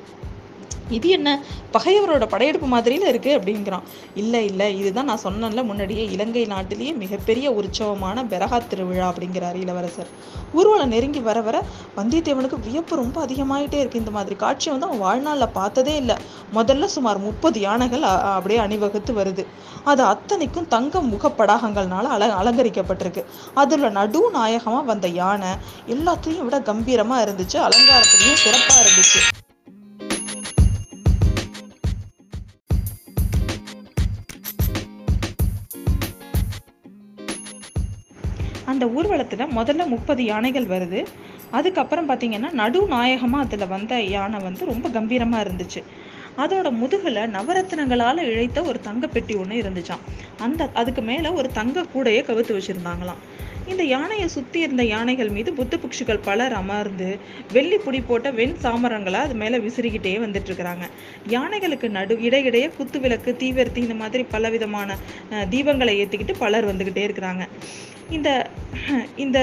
இது 0.90 1.08
என்ன? 1.08 1.42
பகைவரோட 1.72 2.26
படையெடுப்பு 2.26 2.66
மாதிரியில் 2.66 3.18
இருக்குது 3.18 3.40
அப்படிங்கிறான். 3.40 3.82
இல்லை 4.14 4.44
இல்லை 4.44 4.78
இதுதான் 4.78 5.04
நான் 5.04 5.20
சொன்னேன்ல 5.22 5.64
முன்னாடியே 5.64 6.04
இலங்கை 6.04 6.44
நாட்டிலேயே 6.44 6.92
மிகப்பெரிய 6.92 7.50
உற்சவமான 7.50 8.24
பெரகா 8.24 8.66
திருவிழா 8.66 9.12
அப்படிங்கிறார் 9.12 9.60
இளவரசர். 9.60 10.06
ஊர்வலம் 10.52 10.88
நெருங்கி 10.88 11.20
வர 11.20 11.40
வர 11.40 11.64
வந்தியத்தேவனுக்கு 11.96 12.60
வியப்பு 12.60 12.96
ரொம்ப 12.96 13.26
அதிகமாயிட்டே 13.26 13.80
இருக்குது 13.80 13.94
இந்த 13.94 14.10
மாதிரி 14.10 14.34
காட்சி 14.34 14.70
வந்து 14.70 14.86
அவன் 14.86 14.98
வாழ்நாளில் 14.98 15.48
பார்த்ததே 15.48 15.96
இல்லை. 15.96 16.14
முதல்ல 16.54 16.84
சுமார் 16.84 17.18
முப்பது 17.18 17.60
யானைகள் 17.60 18.02
அ- 18.02 18.20
அப்படியே 18.20 18.60
அணிவகுத்து 18.60 19.12
வருது. 19.12 19.46
அது 19.84 20.02
அத்தனைக்கும் 20.02 20.68
தங்க 20.68 20.98
முகப்படாகங்கள்னால 20.98 22.02
அல 22.02 22.26
அலங்கரிக்கப்பட்டிருக்கு. 22.26 23.24
அதில் 23.54 23.90
நடு 23.90 24.30
நாயகமாக 24.30 24.84
வந்த 24.84 25.08
யானை 25.08 25.48
எல்லாத்தையும் 25.88 26.38
விட 26.38 26.60
கம்பீரமாக 26.60 27.24
இருந்துச்சு 27.24 27.56
அலங்காரத்துலேயும் 27.56 28.34
சிறப்பாக 28.34 28.84
இருந்துச்சு. 28.84 29.46
அந்த 38.78 39.00
ஊர்வலத்துல 39.00 39.44
முதல்ல 39.56 39.86
முப்பது 39.86 40.24
யானைகள் 40.24 40.66
வருது. 40.66 41.06
அதுக்கப்புறம் 41.50 42.08
பார்த்தீங்கன்னா 42.08 42.52
நடு 42.52 42.88
நாயகமா 42.88 43.38
அதுல 43.38 43.66
வந்த 43.66 44.00
யானை 44.00 44.40
வந்து 44.40 44.66
ரொம்ப 44.66 44.88
கம்பீரமா 44.88 45.38
இருந்துச்சு. 45.44 45.80
அதோட 46.38 46.68
முதுகுல 46.82 47.24
நவரத்தினங்களால 47.36 48.22
இழைத்த 48.22 48.62
ஒரு 48.62 48.80
தங்க 48.80 49.06
பெட்டி 49.06 49.34
ஒன்று 49.34 49.62
இருந்துச்சாம். 49.62 50.04
அந்த 50.38 50.70
அதுக்கு 50.74 51.02
மேல 51.02 51.32
ஒரு 51.32 51.52
தங்க 51.52 51.84
கூடையை 51.94 52.20
கவுத்து 52.28 52.58
வச்சிருந்தாங்களாம். 52.58 53.22
இந்த 53.72 53.84
யானையை 53.94 54.26
சுற்றி 54.34 54.58
இருந்த 54.66 54.84
யானைகள் 54.94 55.30
மீது 55.36 55.50
புத்த 55.58 55.78
பலர் 56.28 56.54
அமர்ந்து 56.60 57.08
வெள்ளி 57.52 57.76
புடி 57.76 58.00
போட்ட 58.06 58.30
வெண் 58.38 58.56
சாமரங்களை 58.62 59.20
அது 59.24 59.34
மேலே 59.42 59.58
விசிறிக்கிட்டே 59.66 60.14
வந்துட்டு 60.24 60.48
இருக்கிறாங்க. 60.50 60.84
யானைகளுக்கு 61.36 61.88
நடு 61.96 62.14
இடையிடையே 62.28 62.68
குத்து 62.78 63.00
விளக்கு 63.00 63.36
தீவிரத்தி 63.40 63.80
இந்த 63.86 63.96
மாதிரி 64.02 64.24
பல 64.34 64.50
விதமான 64.56 64.96
தீபங்களை 65.54 65.94
ஏற்றிக்கிட்டு 66.02 66.34
பலர் 66.38 66.68
வந்துக்கிட்டே 66.70 67.04
இருக்கிறாங்க. 67.08 67.44
இந்த 68.16 68.28
இந்த 69.24 69.38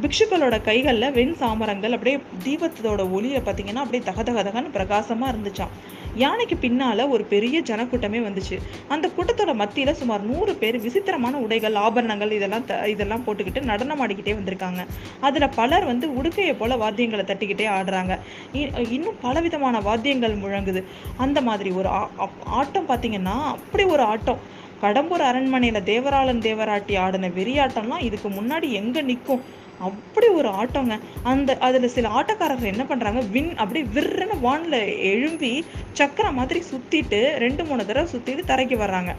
பிக்ஷுக்களோட 0.00 0.60
கைகளில் 0.60 1.12
வெண் 1.12 1.34
சாமரங்கள் 1.40 1.92
அப்படியே 1.92 2.18
தீபத்தோட 2.44 3.10
ஒளியை 3.10 3.40
பார்த்தீங்கன்னா 3.40 3.74
அப்படியே 3.74 4.02
தக 4.04 4.22
தக 4.22 4.42
தகன்னு 4.42 4.70
பிரகாசமா 4.72 5.68
யானைக்கு 6.14 6.56
பின்னால் 6.56 7.08
ஒரு 7.08 7.24
பெரிய 7.24 7.60
ஜனக்கூட்டமே 7.60 8.26
வந்துச்சு. 8.26 8.58
அந்த 8.88 9.08
கூட்டத்தோட 9.08 9.54
மத்தியில் 9.54 9.94
சுமார் 9.94 10.20
நூறு 10.20 10.54
பேர் 10.54 10.80
விசித்திரமான 10.80 11.38
உடைகள் 11.38 11.74
ஆபரணங்கள் 11.74 12.30
இதெல்லாம் 12.30 12.64
த- 12.64 12.88
இதெல்லாம் 12.88 13.22
போட்டுக்கிட்டு 13.26 13.62
நடனம் 13.62 14.06
ஆடிக்கிட்டே 14.06 14.36
வந்திருக்காங்க. 14.42 14.86
அதில் 15.20 15.48
பலர் 15.48 15.84
வந்து 15.84 16.08
உடுக்கையை 16.08 16.54
போல 16.58 16.74
வாத்தியங்களை 16.74 17.24
தட்டிக்கிட்டே 17.24 17.66
ஆடுறாங்க. 17.68 18.18
இ- 18.54 18.90
இன்னும் 18.90 19.16
பலவிதமான 19.20 19.80
வாத்தியங்கள் 19.80 20.36
முழங்குது. 20.36 20.84
அந்த 21.16 21.40
மாதிரி 21.40 21.70
ஒரு 21.70 21.88
ஆ- 21.88 22.10
ஆட்டம் 22.44 22.88
பார்த்தீங்கன்னா 22.88 23.44
அப்படி 23.44 23.84
ஒரு 23.84 24.02
ஆட்டம். 24.02 24.38
கடம்பூர் 24.82 25.22
அரண்மனையில் 25.22 25.82
தேவராளன் 25.82 26.40
தேவராட்டி 26.40 26.98
ஆடின 26.98 27.28
வெறியாட்டம்லாம் 27.28 28.02
இதுக்கு 28.02 28.28
முன்னாடி 28.28 28.70
எங்கே 28.70 29.00
நிற்கும் 29.00 29.60
அப்படி 29.88 30.26
ஒரு 30.38 30.48
ஆட்டோங்க. 30.62 30.94
அந்த 31.30 31.56
அதில் 31.66 31.94
சில 31.96 32.08
ஆட்டக்காரர்கள் 32.18 32.72
என்ன 32.72 32.84
பண்ணுறாங்க 32.90 33.20
வின் 33.34 33.52
அப்படியே 33.62 33.84
விர்றன 33.96 34.38
வானில் 34.44 34.78
எழும்பி 35.12 35.52
சக்கரம் 36.00 36.38
மாதிரி 36.40 36.62
சுற்றிட்டு 36.70 37.20
ரெண்டு 37.44 37.64
மூணு 37.70 37.86
தடவை 37.90 38.06
சுற்றிட்டு 38.14 38.44
தரைக்கு 38.52 38.78
வர்றாங்க. 38.84 39.12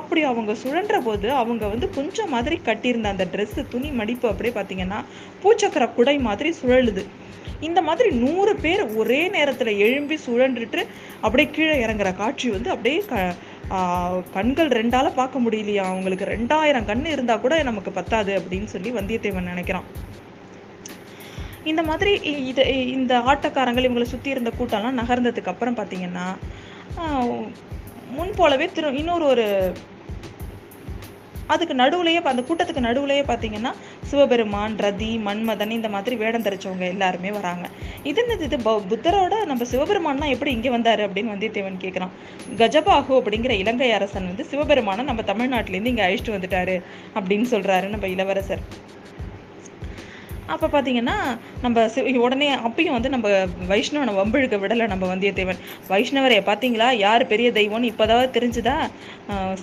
அப்படி 0.00 0.22
அவங்க 0.30 0.54
சுழன்ற 0.62 0.98
போது 1.08 1.28
அவங்க 1.42 1.64
வந்து 1.74 1.88
கொஞ்சம் 1.98 2.32
மாதிரி 2.36 2.58
கட்டியிருந்த 2.68 3.14
அந்த 3.14 3.26
ட்ரெஸ்ஸு 3.34 3.64
துணி 3.74 3.90
மடிப்பு 4.00 4.28
அப்படியே 4.32 4.54
பார்த்தீங்கன்னா 4.58 5.00
பூச்சக்கர 5.44 5.86
குடை 5.98 6.16
மாதிரி 6.28 6.52
சுழலுது. 6.62 7.04
இந்த 7.66 7.80
மாதிரி 7.88 8.08
நூறு 8.22 8.52
பேர் 8.64 8.82
ஒரே 9.00 9.20
நேரத்தில் 9.34 9.78
எழும்பி 9.84 10.16
சுழன்றுட்டு 10.24 10.80
அப்படியே 11.20 11.46
கீழே 11.56 11.76
இறங்குற 11.84 12.10
காட்சி 12.16 12.48
வந்து 12.56 12.70
அப்படியே 12.74 12.98
க 13.10 13.14
கண்கள் 14.32 14.68
ரெண்டால 14.68 15.12
பார்க்க 15.14 15.40
முடியலையா? 15.40 15.84
அவங்களுக்கு 15.84 16.24
ரெண்டாயிரம் 16.24 16.84
கண் 16.84 17.04
இருந்தா 17.04 17.36
கூட 17.36 17.62
நமக்கு 17.62 17.90
பத்தாது 17.90 18.38
அப்படின்னு 18.38 18.64
சொல்லி 18.64 18.92
வந்தியத்தேவன் 18.92 19.48
நினைக்கிறான். 19.54 19.82
இந்த 21.64 21.82
மாதிரி 21.82 22.18
இ- 22.18 22.46
இது 22.46 22.88
இந்த 22.88 23.18
ஆட்டக்காரங்கள் 23.18 23.88
இவங்களை 23.88 24.02
சுத்தி 24.02 24.30
இருந்த 24.30 24.50
கூட்டம்லாம் 24.58 24.98
நகர்ந்ததுக்கு 24.98 25.46
அப்புறம் 25.46 25.76
பார்த்தீங்கன்னா 25.76 26.36
முன் 28.10 28.32
போலவே 28.36 28.66
திரு 28.66 28.96
இன்னொரு 28.96 29.24
ஒரு 29.24 29.72
அதுக்கு 31.46 31.74
நடுவுலையே 31.74 32.22
அந்த 32.22 32.42
கூட்டத்துக்கு 32.42 32.76
நடுவுலையே 32.76 33.22
பார்த்தீங்கன்னா 33.22 33.72
சிவபெருமான் 34.02 34.76
ரதி 34.76 35.20
மன்மதன் 35.20 35.70
இந்த 35.70 35.88
மாதிரி 35.88 36.16
வேடம் 36.16 36.42
தரிச்சவங்க 36.42 36.78
எல்லாருமே 36.78 37.30
வராங்க. 37.30 37.68
இது 38.02 38.26
என்னது? 38.26 38.40
இது 38.40 38.56
பௌ- 38.56 38.82
புத்தரோட 38.88 39.44
நம்ம 39.44 39.64
சிவபெருமான்னா 39.64 40.28
எப்படி 40.28 40.52
இங்கே 40.52 40.70
வந்தார் 40.70 41.12
அப்படின்னு 41.12 41.26
வந்தியத்தேவன் 41.26 41.78
கேட்குறான் 41.80 42.08
கஜபாகு 42.56 43.12
அப்படிங்கிற 43.12 43.50
இலங்கை 43.50 43.92
அரசன் 43.92 44.26
வந்து 44.26 44.44
சிவபெருமானை 44.44 45.04
நம்ம 45.04 45.22
தமிழ்நாட்டிலேருந்து 45.22 45.84
இங்கே 45.84 46.02
அழைச்சிட்டு 46.02 46.28
வந்துட்டாரு 46.28 46.82
அப்படின்னு 47.14 47.44
சொல்கிறாரு 47.50 47.86
நம்ம 47.86 48.08
இளவரசர். 48.08 48.94
அப்போ 50.54 50.66
பார்த்தீங்கன்னா 50.72 51.14
நம்ம 51.62 51.84
சிவ 51.94 52.10
உடனே 52.26 52.48
அப்பயும் 52.66 52.96
வந்து 52.96 53.10
நம்ம 53.14 53.28
வைஷ்ணவனை 53.70 54.12
வம்பிழுக்க 54.18 54.56
விடலை 54.62 54.86
நம்ம 54.92 55.04
வந்தியத்தேவன். 55.12 55.60
வைஷ்ணவரை 55.92 56.38
பார்த்தீங்களா 56.48 56.88
யார் 57.04 57.24
பெரிய 57.32 57.48
தெய்வம்னு 57.58 57.90
இப்போதாவது 57.92 58.28
தெரிஞ்சுதா? 58.36 58.76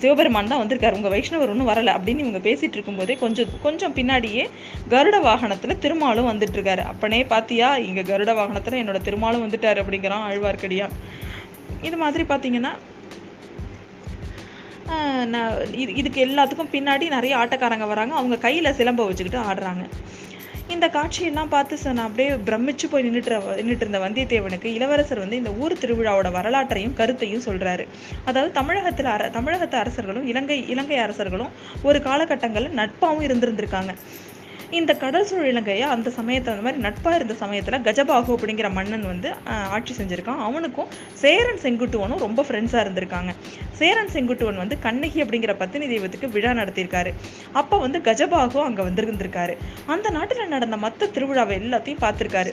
சிவபெருமான் 0.00 0.50
தான் 0.52 0.62
வந்திருக்காரு. 0.62 0.98
உங்கள் 0.98 1.14
வைஷ்ணவர் 1.14 1.52
ஒன்றும் 1.54 1.70
வரலை 1.72 1.92
அப்படின்னு 1.98 2.24
இவங்க 2.26 2.42
பேசிகிட்டு 2.48 2.78
இருக்கும்போதே 2.78 3.16
கொஞ்சம் 3.24 3.52
கொஞ்சம் 3.66 3.94
பின்னாடியே 3.98 4.46
கருட 4.94 5.18
வாகனத்தில் 5.28 5.80
திருமாலும் 5.84 6.30
வந்துட்டுருக்காரு. 6.32 6.84
அப்பனே 6.92 7.20
பார்த்தியா 7.34 7.70
இங்கே 7.88 8.04
கருட 8.12 8.32
வாகனத்தில் 8.40 8.80
என்னோட 8.82 9.00
திருமாலும் 9.08 9.44
வந்துட்டார் 9.46 9.80
அப்படிங்கிறான் 9.84 10.26
ஆழ்வார்க்கடியான். 10.30 10.96
இது 11.88 11.98
மாதிரி 12.02 12.26
பார்த்தீங்கன்னா 12.32 12.72
நான் 15.32 15.52
இது 15.82 15.90
இதுக்கு 16.00 16.18
எல்லாத்துக்கும் 16.26 16.72
பின்னாடி 16.74 17.04
நிறைய 17.14 17.34
ஆட்டக்காரங்க 17.42 17.86
வராங்க. 17.92 18.14
அவங்க 18.20 18.36
கையில் 18.44 18.76
சிலம்பை 18.78 19.04
வச்சுக்கிட்டு 19.08 19.40
ஆடுறாங்க. 19.50 19.84
இந்த 20.74 20.86
காட்சியெல்லாம் 20.96 21.52
பார்த்து 21.54 21.76
சார் 21.82 21.96
நான் 21.98 22.08
அப்படியே 22.08 22.30
பிரமிச்சு 22.48 22.86
போய் 22.90 23.04
நின்றுட்டு 23.06 23.36
நின்றுட்டு 23.58 23.84
இருந்த 23.84 24.00
வந்தியத்தேவனுக்கு 24.04 24.68
இளவரசர் 24.78 25.22
வந்து 25.24 25.40
இந்த 25.40 25.50
ஊர் 25.62 25.80
திருவிழாவோட 25.82 26.30
வரலாற்றையும் 26.38 26.94
கருத்தையும் 27.00 27.44
சொல்றாரு. 27.48 27.84
அதாவது 28.24 28.52
தமிழகத்துல 28.60 29.10
அர 29.16 29.28
தமிழகத்து 29.38 29.76
அரசர்களும் 29.76 30.26
இலங்கை 30.32 30.58
இலங்கை 30.74 30.98
அரசர்களும் 31.06 31.52
ஒரு 31.88 31.98
காலகட்டங்கள்ல 31.98 32.72
நட்பாவும் 32.80 33.26
இருந்திருந்திருக்காங்க. 33.28 33.94
இந்த 34.78 34.92
கடல் 35.02 35.26
சூழ் 35.28 35.48
இலங்கையை 35.50 35.86
அந்த 35.94 36.08
சமயத்தில் 36.16 36.52
அந்த 36.52 36.64
மாதிரி 36.66 36.80
நட்பாக 36.86 37.18
இருந்த 37.18 37.34
சமயத்தில் 37.42 37.82
கஜபாகு 37.86 38.30
அப்படிங்கிற 38.36 38.68
மன்னன் 38.76 39.06
வந்து 39.10 39.28
ஆட்சி 39.76 39.92
செஞ்சிருக்கான். 39.98 40.40
அவனுக்கும் 40.46 40.88
சேரன் 41.22 41.60
செங்குட்டுவனும் 41.64 42.22
ரொம்ப 42.26 42.42
ஃப்ரெண்ட்ஸாக 42.48 42.84
இருந்திருக்காங்க. 42.84 43.32
சேரன் 43.80 44.12
செங்குட்டுவன் 44.14 44.60
வந்து 44.62 44.78
கண்ணகி 44.86 45.18
அப்படிங்கிற 45.24 45.54
பத்தினி 45.62 45.88
தெய்வத்துக்கு 45.92 46.28
விழா 46.36 46.52
நடத்தியிருக்காரு. 46.60 47.12
அப்போ 47.60 47.78
வந்து 47.84 48.00
கஜபாகு 48.08 48.60
அங்கே 48.68 48.82
வந்திருந்திருக்காரு. 48.88 49.56
அந்த 49.94 50.10
நாட்டில் 50.16 50.52
நடந்த 50.54 50.78
மற்ற 50.86 51.08
திருவிழாவை 51.16 51.54
எல்லாத்தையும் 51.62 52.02
பார்த்துருக்காரு. 52.06 52.52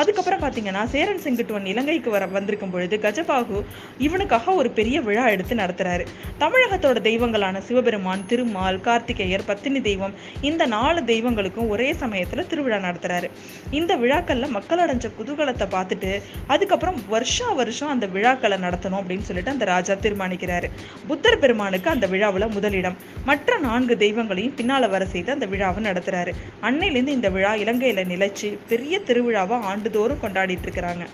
அதுக்கப்புறம் 0.00 0.42
பார்த்தீங்கன்னா 0.42 0.82
சேரன் 0.92 1.22
செங்குட்டுவன் 1.24 1.66
இலங்கைக்கு 1.72 2.10
வர 2.14 2.26
வந்திருக்கும் 2.36 2.70
பொழுது 2.74 2.96
கஜபாகு 3.06 3.58
இவனுக்காக 4.06 4.54
ஒரு 4.60 4.68
பெரிய 4.78 4.96
விழா 5.08 5.24
எடுத்து 5.34 5.54
நடத்துறாரு. 5.62 6.04
தமிழகத்தோட 6.42 6.98
தெய்வங்களான 7.08 7.60
சிவபெருமான் 7.66 8.24
திருமால் 8.30 8.80
கார்த்திகேயர் 8.86 9.48
பத்தினி 9.50 9.82
தெய்வம் 9.88 10.14
இந்த 10.50 10.62
நாலு 10.76 11.00
தெய்வங்களுக்கும் 11.12 11.61
ஒரே 11.68 11.92
சமயத்துல 11.92 12.46
திருவிழா 12.46 12.76
நடத்துறாரு. 12.76 13.30
இந்த 13.70 13.96
விழாக்கள்ல 13.96 14.48
மக்கள் 14.48 14.78
அடைஞ்ச 14.78 15.10
குதூகலத்தை 15.18 15.66
பார்த்துட்டு 15.70 16.22
அதுக்கப்புறம் 16.46 17.02
வருஷா 17.08 17.52
வருஷம் 17.52 17.88
அந்த 17.88 18.06
விழாக்களை 18.06 18.58
நடத்தணும் 18.58 19.00
அப்படின்னு 19.00 19.20
சொல்லிட்டு 19.20 19.50
அந்த 19.50 19.64
ராஜா 19.64 19.94
தீர்மானிக்கிறாரு. 19.94 20.70
புத்தர் 21.06 21.38
பெருமானுக்கு 21.38 21.90
அந்த 21.90 22.06
விழாவில் 22.06 22.46
முதலிடம். 22.46 22.96
மற்ற 23.24 23.58
நான்கு 23.58 23.96
தெய்வங்களையும் 23.96 24.56
பின்னால 24.56 24.88
வர 24.88 25.04
செய்து 25.04 25.32
அந்த 25.32 25.46
விழாவை 25.46 25.84
நடத்துறாரு. 25.84 26.32
அன்னையிலேருந்து 26.62 27.08
இந்த 27.08 27.28
விழா 27.28 27.54
இலங்கையில 27.54 28.04
நிலைச்சு 28.14 28.58
பெரிய 28.68 29.00
திருவிழாவை 29.06 29.60
ஆண்டுதோறும் 29.60 30.22
கொண்டாடிட்டு 30.22 30.66
இருக்கிறாங்க. 30.66 31.06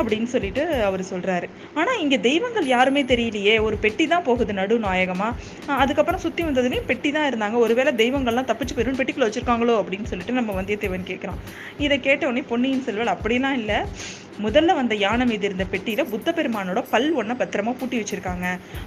அப்படின்னு 0.00 0.28
சொல்லிட்டு 0.34 0.62
அவர் 0.88 1.02
சொல்கிறாரு 1.12 1.48
ஆனால் 1.80 2.00
இங்கே 2.04 2.18
தெய்வங்கள் 2.28 2.66
யாருமே 2.74 3.02
தெரியலையே. 3.12 3.54
ஒரு 3.66 3.76
பெட்டி 3.84 4.06
தான் 4.12 4.26
போகுது 4.28 4.52
நடு 4.60 4.74
நாயகமாக 4.86 5.74
அதுக்கப்புறம் 5.82 6.22
சுற்றி 6.24 6.44
வந்ததுலேயும் 6.48 6.88
பெட்டி 6.90 7.12
தான் 7.16 7.28
இருந்தாங்க. 7.30 7.56
ஒருவேளை 7.64 7.92
தெய்வங்கள்லாம் 8.02 8.50
தப்பிச்சு 8.50 8.76
போயிரும் 8.76 9.00
பெட்டிக்குள்ளே 9.00 9.28
வச்சிருக்காங்களோ 9.28 9.76
அப்படின்னு 9.82 10.10
சொல்லிட்டு 10.12 10.38
நம்ம 10.38 10.54
வந்தியத்தேவன் 10.60 11.10
கேட்குறான் 11.12 11.40
இதை 11.86 11.98
கேட்டவுடனே 12.08 12.44
பொன்னியின் 12.52 12.86
செல்வன் 12.88 13.14
அப்படிலாம் 13.14 13.58
இல்லை. 13.62 13.80
முதல்ல 14.44 14.74
வந்த 14.74 14.94
யானை 14.94 15.26
மீது 15.26 15.44
இருந்த 15.46 15.64
பெட்டியில 15.72 16.04
புத்த 16.04 16.32
பெருமானோட 16.32 16.84
பல் 16.90 17.12
ஒன்றை 17.12 17.36
பத்திரமா 17.36 17.72
பூட்டி 17.78 18.00
வச்சிருக்காங்க. 18.00 18.46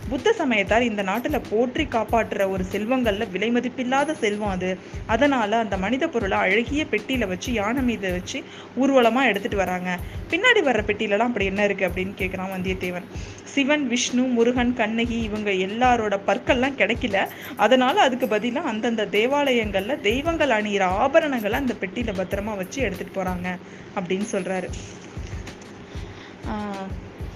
புத்த 0.10 0.34
சமயத்தார் 0.38 0.82
இந்த 0.82 1.04
நாட்டுல 1.04 1.42
போற்றி 1.50 1.84
காப்பாற்றுற 1.84 2.50
ஒரு 2.50 2.66
செல்வங்கள்ல 2.72 3.30
விலை 3.32 3.50
மதிப்பில்லாத 3.52 4.12
செல்வம் 4.12 4.50
அது. 4.50 4.78
அதனால 5.06 5.58
அந்த 5.58 5.78
மனித 5.78 6.08
பொருளை 6.08 6.38
அழகிய 6.38 6.86
பெட்டியில 6.92 7.28
வச்சு 7.28 7.54
யானை 7.54 7.84
மீது 7.84 8.12
வச்சு 8.12 8.44
ஊர்வலமா 8.80 9.24
எடுத்துட்டு 9.26 9.58
வராங்க. 9.58 9.98
பின்னாடி 10.30 10.64
வர்ற 10.70 10.84
பெட்டியிலலாம் 10.90 11.32
அப்படி 11.32 11.46
என்ன 11.46 11.64
இருக்கு 11.64 11.88
அப்படின்னு 11.88 12.14
கேட்குறான் 12.18 12.54
வந்தியத்தேவன். 12.56 13.08
சிவன் 13.44 13.88
விஷ்ணு 13.88 14.24
முருகன் 14.24 14.74
கண்ணகி 14.74 15.20
இவங்க 15.22 15.52
எல்லாரோட 15.52 16.20
பற்கள்லாம் 16.28 16.80
கிடைக்கல. 16.82 17.28
அதனால 17.56 18.02
அதுக்கு 18.02 18.26
பதிலா 18.26 18.62
அந்தந்த 18.74 19.06
தேவாலயங்கள்ல 19.06 20.02
தெய்வங்கள் 20.02 20.50
அணியிற 20.50 20.86
ஆபரணங்களை 21.04 21.52
அந்த 21.52 21.76
பெட்டியில 21.82 22.14
பத்திரமா 22.22 22.56
வச்சு 22.56 22.82
எடுத்துட்டு 22.82 23.24
போறாங்க 23.24 23.48
அப்படின்னு 23.96 24.28
சொல்றாரு. 24.32 24.70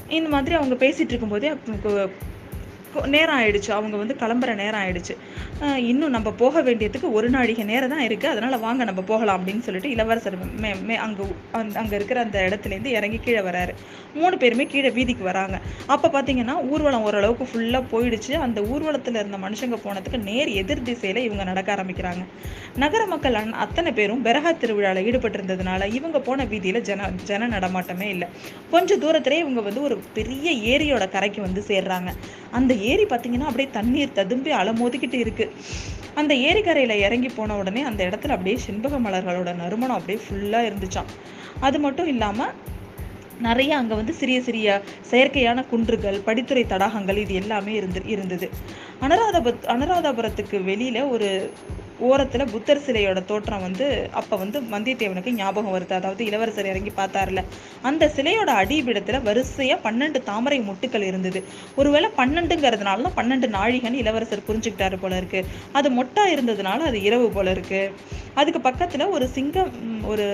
இந்த 0.09 0.29
மாதிரி 0.29 0.55
அவங்க 0.55 0.75
பேசிகிட்டு 0.75 1.13
இருக்கும்போதே 1.13 1.51
நேரம் 3.15 3.39
ஆயிடுச்சு. 3.39 3.71
அவங்க 3.77 3.95
வந்து 4.01 4.15
கிளம்புற 4.21 4.55
நேரம் 4.61 4.81
ஆயிடுச்சு. 4.83 5.15
இன்னும் 5.91 6.13
நம்ம 6.15 6.31
போக 6.43 6.61
வேண்டியதுக்கு 6.67 7.07
ஒரு 7.17 7.27
நாழிகை 7.35 7.65
நேரம் 7.71 7.93
தான் 7.93 8.03
இருக்கு. 8.07 8.27
அதனால 8.33 8.57
வாங்க 8.65 8.83
நம்ம 8.89 9.01
போகலாம் 9.11 9.37
அப்படின்னு 9.39 9.65
சொல்லிட்டு 9.67 9.93
இளவரசர் 9.95 10.37
மே 10.63 10.71
மே 10.89 10.95
அங்கே 11.05 11.25
அங்கே 11.81 11.95
இருக்கிற 11.99 12.19
அந்த 12.25 12.37
இடத்துல 12.47 12.73
இருந்து 12.75 12.95
இறங்கி 12.97 13.19
கீழே 13.25 13.41
வராரு. 13.49 13.75
மூணு 14.19 14.37
பேருமே 14.43 14.65
கீழே 14.73 14.89
வீதிக்கு 14.97 15.23
வராங்க. 15.31 15.59
அப்ப 15.95 16.11
பாத்தீங்கன்னா 16.15 16.55
ஊர்வலம் 16.71 17.05
ஓரளவுக்கு 17.09 17.47
ஃபுல்லா 17.51 17.81
போயிடுச்சு. 17.93 18.33
அந்த 18.45 18.61
ஊர்வலத்துல 18.61 19.21
இருந்த 19.23 19.39
மனுஷங்க 19.45 19.79
போனதுக்கு 19.85 20.19
நேர் 20.29 20.51
எதிர் 20.61 20.85
திசையில 20.89 21.23
இவங்க 21.27 21.43
நடக்க 21.43 21.69
ஆரம்பிக்கிறாங்க. 21.75 22.23
நகர 22.83 23.01
மக்கள் 23.05 23.39
அத்தனை 23.63 23.91
பேரும் 23.91 24.23
பெரகா 24.25 24.51
திருவிழால 24.61 25.01
ஈடுபட்டிருந்ததுனால 25.07 25.87
இவங்க 25.97 26.19
போன 26.19 26.45
வீதியில 26.51 26.81
ஜன 26.87 27.09
ஜன 27.29 27.47
நடமாட்டமே 27.47 28.07
இல்லை. 28.15 28.27
கொஞ்சம் 28.71 29.01
தூரத்திலே 29.01 29.37
இவங்க 29.43 29.61
வந்து 29.61 29.81
ஒரு 29.87 29.95
பெரிய 30.17 30.51
ஏரியோட 30.73 31.09
கரைக்கு 31.15 31.41
வந்து 31.41 31.63
சேர்றாங்க. 31.67 32.09
அந்த 32.51 32.73
ஏரி 32.83 33.05
பார்த்தீங்கன்னா 33.05 33.49
அப்படியே 33.49 33.69
தண்ணீர் 33.71 34.13
ததும்பி 34.13 34.51
அலமோதிக்கிட்டு 34.51 35.19
இருக்குது 35.23 35.55
அந்த 36.15 36.33
ஏரிக்கரையில் 36.47 37.01
இறங்கி 37.05 37.29
போன 37.29 37.55
உடனே 37.55 37.81
அந்த 37.81 38.01
இடத்துல 38.09 38.35
அப்படியே 38.35 38.57
செண்பக 38.65 38.99
மலர்களோட 38.99 39.51
நறுமணம் 39.55 39.97
அப்படியே 39.97 40.19
ஃபுல்லாக 40.25 40.67
இருந்துச்சான் 40.69 41.11
அது 41.59 41.77
மட்டும் 41.79 42.07
இல்லாமல் 42.07 42.53
நிறைய 43.39 43.71
அங்கே 43.77 43.95
வந்து 43.95 44.13
சிறிய 44.13 44.37
சிறிய 44.41 44.67
செயற்கையான 45.11 45.59
குன்றுகள் 45.69 46.17
படித்துறை 46.25 46.63
தடாகங்கள் 46.67 47.17
இது 47.17 47.33
எல்லாமே 47.33 47.73
இருந்து 47.73 48.01
இருந்தது. 48.05 48.47
அனுராதபுர 49.01 49.53
அனுராதபுரத்துக்கு 49.73 50.57
வெளியில் 50.63 51.01
ஒரு 51.05 51.29
ஓரத்தில் 52.09 52.51
புத்தர் 52.53 52.83
சிலையோட 52.85 53.19
தோற்றம் 53.25 53.63
வந்து 53.65 53.85
அப்போ 54.19 54.35
வந்து 54.43 54.57
வந்தியத்தேவனுக்கு 54.73 55.31
ஞாபகம் 55.39 55.73
வருது. 55.75 55.93
அதாவது 55.99 56.21
இளவரசர் 56.29 56.69
இறங்கி 56.71 56.91
பார்த்தாருல. 56.97 57.43
அந்த 57.89 58.11
சிலையோட 58.15 58.49
அடிபிடத்தில் 58.61 59.25
வரிசையாக 59.27 59.79
பன்னெண்டு 59.85 60.21
தாமரை 60.29 60.59
முட்டுக்கள் 60.69 61.07
இருந்தது. 61.09 61.41
ஒருவேளை 61.75 62.09
பன்னெண்டுங்கிறதுனால 62.17 63.05
தான் 63.07 63.17
பன்னெண்டு 63.19 63.49
நாழிகன்னு 63.57 64.01
இளவரசர் 64.03 64.47
புரிஞ்சுக்கிட்டாரு 64.49 64.99
போல 65.03 65.17
இருக்கு. 65.21 65.41
அது 65.79 65.89
மொட்டா 65.99 66.25
இருந்ததுனால 66.35 66.79
அது 66.89 66.99
இரவு 67.09 67.27
போல 67.37 67.55
இருக்கு. 67.57 67.81
அதுக்கு 68.41 68.61
பக்கத்தில் 68.61 69.11
ஒரு 69.15 69.25
சிங்கம் 69.37 69.73
ஒரு 70.11 70.27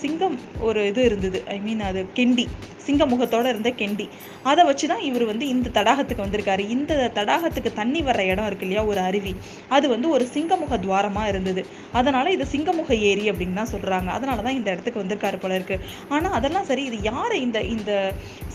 சிங்கம் 0.00 0.38
ஒரு 0.68 0.80
இது 0.88 1.00
இருந்தது. 1.08 1.38
ஐ 1.54 1.58
மீன் 1.66 1.84
அது 1.90 2.00
கெண்டி. 2.18 2.44
சிங்க 2.86 3.04
முகத்தோடு 3.12 3.48
இருந்த 3.52 3.70
கெண்டி. 3.80 4.04
அதை 4.50 4.62
வச்சு 4.68 4.86
தான் 4.90 5.02
இவர் 5.08 5.24
வந்து 5.30 5.46
இந்த 5.54 5.68
தடாகத்துக்கு 5.78 6.24
வந்திருக்காரு. 6.24 6.62
இந்த 6.74 6.92
தடாகத்துக்கு 7.18 7.70
தண்ணி 7.80 8.00
வர்ற 8.06 8.22
இடம் 8.32 8.48
இருக்கு 8.48 8.66
இல்லையா 8.66 8.82
ஒரு 8.92 9.00
அருவி. 9.08 9.32
அது 9.76 9.86
வந்து 9.94 10.08
ஒரு 10.16 10.24
சிங்கமுக 10.34 10.78
துவாரமாக 10.84 11.30
இருந்தது. 11.32 11.62
அதனால் 12.00 12.32
இது 12.36 12.46
சிங்கமுக 12.54 12.92
ஏரி 13.10 13.24
அப்படின்னு 13.32 13.58
தான் 13.60 13.72
சொல்கிறாங்க 13.74 14.10
அதனால 14.16 14.42
தான் 14.46 14.58
இந்த 14.58 14.68
இடத்துக்கு 14.74 15.02
வந்திருக்காரு 15.02 15.40
போல 15.44 15.58
இருக்கு. 15.60 15.78
ஆனால் 16.14 16.36
அதெல்லாம் 16.38 16.68
சரி 16.70 16.84
இது 16.90 17.00
யாரை 17.10 17.38
இந்த 17.46 17.60
இந்த 17.76 17.92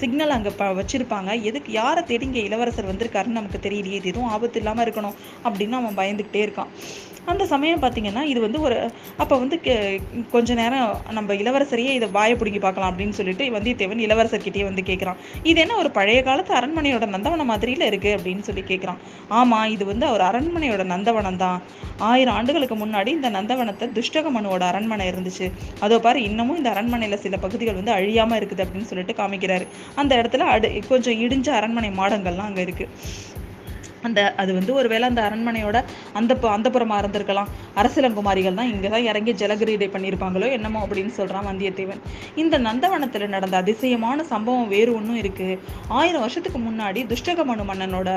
சிக்னல் 0.01 0.35
அங்கே 0.37 0.53
ப 0.61 0.71
வச்சுருப்பாங்க? 0.81 1.31
எதுக்கு 1.51 1.71
யாரை 1.81 2.03
தேடி 2.11 2.29
இளவரசர் 2.49 2.91
வந்திருக்காருன்னு 2.91 3.39
நமக்கு 3.39 3.65
தெரியலையே 3.67 3.99
இது 4.01 4.11
எதுவும் 4.13 4.33
ஆபத்து 4.35 4.59
இல்லாமல் 4.63 4.85
இருக்கணும் 4.87 5.17
அப்படின்னு 5.47 5.79
அவன் 5.81 5.99
பயந்துகிட்டே 6.01 6.43
இருக்கான். 6.47 6.71
அந்த 7.25 7.45
சமயம் 7.45 7.81
பார்த்தீங்கன்னா 7.81 8.21
இது 8.23 8.39
வந்து 8.41 8.59
ஒரு 8.59 8.77
அப்போ 9.17 9.37
வந்து 9.37 9.59
கே- 9.59 9.99
கொஞ்ச 10.31 10.53
நேரம் 10.53 10.87
நம்ம 11.11 11.33
இளவரசரையே 11.33 11.91
இதை 11.91 12.09
வாயை 12.09 12.35
பிடிக்கி 12.35 12.59
பார்க்கலாம் 12.59 12.91
அப்படின்னு 12.91 13.09
சொல்லிட்டு 13.09 13.45
வந்தியத்தேவன் 13.49 14.03
இளவரசர்கிட்டயே 14.03 14.63
வந்து 14.63 14.81
கேட்குறான் 14.81 15.19
இது 15.43 15.61
என்ன 15.61 15.75
ஒரு 15.75 15.91
பழைய 15.91 16.23
காலத்து 16.23 16.53
அரண்மனையோட 16.53 17.05
நந்தவனம் 17.07 17.45
மாதிரியில் 17.45 17.89
இருக்குது 17.89 18.15
அப்படின்னு 18.17 18.39
சொல்லி 18.39 18.61
கேட்குறான் 18.63 18.99
ஆமாம் 19.33 19.69
இது 19.69 19.85
வந்து 19.85 20.09
ஒரு 20.09 20.23
அரண்மனையோட 20.23 20.83
நந்தவனம் 20.85 21.35
தான். 21.35 21.59
ஆயிரம் 22.03 22.33
ஆண்டுகளுக்கு 22.33 22.75
முன்னாடி 22.75 23.07
இந்த 23.09 23.29
நந்தவனத்தை 23.29 23.87
துஷ்டகமனுவோட 23.93 24.63
அரண்மனை 24.63 25.11
இருந்துச்சு. 25.11 25.47
அதோ 25.79 25.99
பாரு 25.99 26.23
இன்னமும் 26.23 26.57
இந்த 26.57 26.69
அரண்மனையில் 26.69 27.17
சில 27.17 27.37
பகுதிகள் 27.37 27.75
வந்து 27.75 27.91
அழியாமல் 27.91 28.39
இருக்குது 28.39 28.63
அப்படின்னு 28.63 28.81
சொல்லிட்டு 28.83 29.13
காமிக்கிறாரு. 29.13 29.65
அந்த 29.95 30.15
இடத்துல 30.15 30.47
அடு 30.49 30.81
கொஞ்சம் 30.89 31.19
இடிஞ்ச 31.19 31.49
அரண்மனை 31.51 31.91
மாடங்கள்லாம் 31.91 32.49
அங்கே 32.49 32.63
இருக்குது 32.63 32.89
அந்த 34.07 34.19
அது 34.43 34.51
வந்து 34.59 34.71
ஒருவேளை 34.79 35.05
அந்த 35.11 35.21
அரண்மனையோட 35.27 35.77
அந்த 36.19 36.31
அந்தப்புறமா 36.55 36.97
இருந்திருக்கலாம் 37.01 37.49
அரசலங்குமாரிகள் 37.81 38.57
தான் 38.59 38.71
இங்கே 38.73 38.89
தான் 38.95 39.05
இறங்கி 39.11 39.33
ஜலகிரீடை 39.41 39.89
பண்ணியிருப்பாங்களோ 39.95 40.49
என்னமோ 40.57 40.81
அப்படின்னு 40.85 41.13
சொல்றான் 41.19 41.47
வந்தியத்தேவன். 41.49 42.01
இந்த 42.43 42.55
நந்தவனத்தில் 42.67 43.27
நடந்த 43.35 43.55
அதிசயமான 43.63 44.23
சம்பவம் 44.33 44.71
வேறு 44.75 44.91
ஒன்றும் 44.99 45.19
இருக்கு. 45.23 45.49
ஆயிரம் 45.99 46.23
வருஷத்துக்கு 46.25 46.61
முன்னாடி 46.67 47.01
துஷ்டகமனு 47.11 47.65
மன்னனோட 47.71 48.09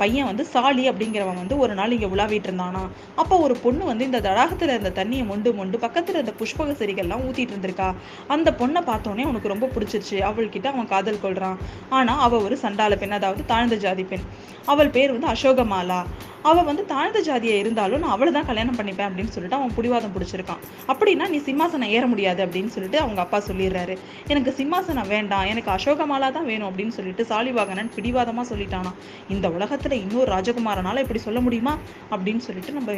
பையன் 0.00 0.28
வந்து 0.30 0.46
சாலி 0.54 0.84
அப்படிங்கிறவன் 0.90 1.40
வந்து 1.42 1.56
ஒரு 1.64 1.74
நாள் 1.80 1.94
இங்கே 1.96 2.10
உலாவிட்டு 2.14 2.48
இருந்தானா. 2.50 2.82
அப்போ 3.22 3.34
ஒரு 3.46 3.56
பொண்ணு 3.64 3.84
வந்து 3.90 4.06
இந்த 4.10 4.20
தடாகத்தில் 4.28 4.72
இருந்த 4.74 4.92
தண்ணியை 5.00 5.24
மொண்டு 5.32 5.52
மொண்டு 5.60 5.76
பக்கத்தில் 5.84 6.16
இருந்த 6.18 6.34
புஷ்பக 6.40 6.76
செடிகள்லாம் 6.80 7.24
ஊத்திட்டு 7.26 7.54
இருந்திருக்கா. 7.54 7.88
அந்த 8.36 8.48
பொண்ணை 8.60 8.82
பார்த்தோன்னே 8.90 9.24
அவனுக்கு 9.28 9.52
ரொம்ப 9.54 9.68
பிடிச்சிருச்சு. 9.74 10.18
அவள்கிட்ட 10.30 10.68
அவன் 10.74 10.90
காதல் 10.94 11.22
கொள்றான். 11.24 11.58
ஆனால் 11.98 12.22
அவள் 12.26 12.44
ஒரு 12.46 12.58
சண்டால 12.64 12.96
பெண் 13.02 13.16
அதாவது 13.18 13.44
தாழ்ந்த 13.52 13.78
ஜாதி 13.84 14.06
பெண். 14.12 14.26
அவள் 14.72 14.94
பேர் 14.96 15.14
வந்து 15.16 15.32
அசோகமாலா. 15.34 16.00
அவள் 16.48 16.66
வந்து 16.68 16.82
தாழ்ந்த 16.90 17.18
ஜாதியை 17.26 17.54
இருந்தாலும் 17.60 18.02
நான் 18.02 18.12
அவளை 18.16 18.30
தான் 18.34 18.46
கல்யாணம் 18.48 18.76
பண்ணிப்பேன் 18.78 19.06
அப்படின்னு 19.08 19.32
சொல்லிட்டு 19.36 19.56
அவன் 19.58 19.72
பிடிவாதம் 19.76 20.12
பிடிச்சிருக்கான். 20.16 20.60
அப்படின்னா 20.92 21.24
நீ 21.32 21.38
சிம்மாசனம் 21.46 21.92
ஏற 21.96 22.04
முடியாது 22.12 22.40
அப்படின்னு 22.46 22.72
சொல்லிட்டு 22.74 22.98
அவங்க 23.04 23.20
அப்பா 23.24 23.38
சொல்லிடுறாரு. 23.48 23.94
எனக்கு 24.32 24.52
சிம்மாசனம் 24.58 25.10
வேண்டாம் 25.14 25.46
எனக்கு 25.52 25.70
அசோகமாலா 25.76 26.28
தான் 26.36 26.46
வேணும் 26.50 26.68
அப்படின்னு 26.70 26.94
சொல்லிட்டு 26.98 27.24
சாலிவாகனன் 27.30 27.90
பிடிவாதமாக 27.96 28.46
சொல்லிட்டானா. 28.52 28.92
இந்த 29.36 29.46
உலகத்தில் 29.56 29.96
இன்னொரு 30.02 30.28
ராஜகுமாரனால 30.34 31.02
இப்படி 31.06 31.22
சொல்ல 31.26 31.40
முடியுமா? 31.46 31.74
அப்படின்னு 32.12 32.44
சொல்லிட்டு 32.48 32.76
நம்ம 32.78 32.92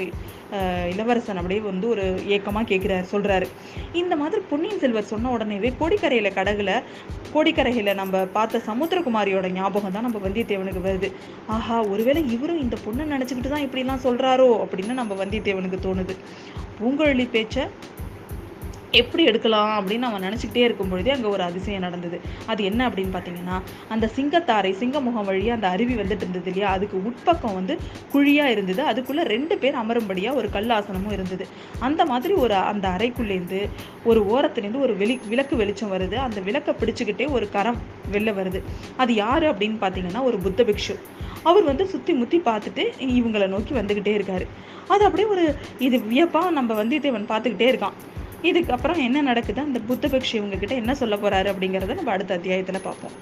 இளவரசன் 0.93 1.41
அப்படியே 1.43 1.63
வந்து 1.71 1.89
ஒரு 1.95 2.05
ஏக்கமாக 2.35 2.67
கேட்குறாரு 2.73 3.07
சொல்கிறாரு 3.15 3.49
இந்த 4.03 4.15
மாதிரி 4.25 4.43
பொன்னியின் 4.53 4.83
செல்வர் 4.85 5.11
சொன்ன 5.15 5.33
உடனேவே 5.37 5.71
கோடிக்கரையில் 5.81 6.37
கடகுல 6.39 6.71
கோடிக்கரையில் 7.33 7.91
நம்ம 8.03 8.21
பார்த்த 8.37 8.63
சமுத்திரகுமாரியோட 8.69 9.47
ஞாபகம் 9.57 9.95
தான் 9.97 10.07
நம்ம 10.07 10.21
வந்தியத்தேவனுக்கு 10.27 10.83
வருது. 10.87 11.09
ஆஹா 11.55 11.77
ஒருவேளை 11.93 12.08
இவரும் 12.17 12.61
இந்த 12.61 12.77
பொண்ணை 12.87 13.07
நினச்சிக்கிட்டு 13.15 13.49
தான் 13.49 13.67
இப்படிலாம் 13.67 14.05
எல்லாம் 14.05 14.61
அப்படின்னு 14.65 14.93
நம்ம 14.93 15.25
வந்தியத்தேவனுக்கு 15.25 15.79
தோணுது. 15.89 16.17
பூங்குழலி 16.81 17.31
பேச்சை 17.31 17.65
எப்படி 18.91 19.25
எடுக்கலாம் 19.25 19.73
அப்படின்னு 19.79 20.03
அவன் 20.03 20.23
நினச்சிக்கிட்டே 20.23 20.57
இருக்கும் 20.57 20.89
பொழுதே 20.89 21.11
அங்கே 21.11 21.27
ஒரு 21.27 21.43
அதிசயம் 21.43 21.81
நடந்தது. 21.81 22.21
அது 22.47 22.65
என்ன 22.65 22.89
அப்படின்னு 22.89 23.13
பார்த்தீங்கன்னா 23.13 23.61
அந்த 23.89 24.11
சிங்கத்தாரை 24.17 24.71
சிங்கமுகம் 24.81 25.25
வழியாக 25.25 25.55
அந்த 25.55 25.69
அருவி 25.69 25.95
வந்துட்டு 25.95 26.25
இருந்தது 26.25 26.45
இல்லையா? 26.45 26.71
அதுக்கு 26.71 27.03
உட்பக்கம் 27.09 27.55
வந்து 27.55 27.79
குழியாக 28.13 28.51
இருந்தது. 28.51 28.83
அதுக்குள்ளே 28.83 29.23
ரெண்டு 29.23 29.59
பேர் 29.59 29.75
அமரும்படியாக 29.75 30.35
ஒரு 30.35 30.49
கல்லாசனமும் 30.49 31.13
இருந்தது. 31.13 31.47
அந்த 31.79 32.05
மாதிரி 32.05 32.35
ஒரு 32.35 32.55
அந்த 32.55 32.89
அறைக்குள்ளேருந்து 32.89 33.69
ஒரு 34.05 34.21
ஓரத்துலேருந்து 34.21 34.81
ஒரு 34.81 34.97
வெளி 34.97 35.21
விளக்கு 35.29 35.57
வெளிச்சம் 35.57 35.93
வருது. 35.93 36.15
அந்த 36.15 36.41
விளக்கை 36.41 36.75
பிடிச்சிக்கிட்டே 36.75 37.31
ஒரு 37.31 37.49
கரம் 37.51 37.83
வெளில 38.13 38.35
வருது. 38.41 38.63
அது 38.97 39.15
யார் 39.15 39.43
அப்படின்னு 39.43 39.77
பார்த்தீங்கன்னா 39.81 40.23
ஒரு 40.23 40.39
புத்த 40.39 40.63
பிக்ஷு. 40.63 40.97
அவர் 41.49 41.69
வந்து 41.71 41.85
சுற்றி 41.93 42.13
முத்தி 42.21 42.39
பார்த்துட்டு 42.49 42.85
இவங்களை 43.19 43.49
நோக்கி 43.55 43.75
வந்துக்கிட்டே 43.79 44.15
இருக்காரு. 44.19 44.47
அது 44.93 45.03
அப்படியே 45.09 45.29
ஒரு 45.35 45.45
இது 45.87 45.97
வியப்பாக 46.13 46.51
நம்ம 46.59 46.75
வந்து 46.83 46.99
தேவன் 47.07 47.31
பார்த்துக்கிட்டே 47.33 47.69
இருக்கான். 47.73 47.97
இதுக்கப்புறம் 48.51 49.01
என்ன 49.07 49.23
நடக்குது? 49.31 49.61
அந்த 49.69 49.81
புத்தபக்ஷி 49.89 50.35
இவங்க 50.41 50.57
கிட்ட 50.63 50.75
என்ன 50.83 50.95
சொல்ல 51.03 51.17
போறாரு 51.17 51.51
அப்படிங்கிறத 51.53 51.99
நம்ம 52.01 52.13
அடுத்த 52.17 52.39
அத்தியாயத்தில் 52.41 52.87
பார்ப்போம். 52.89 53.17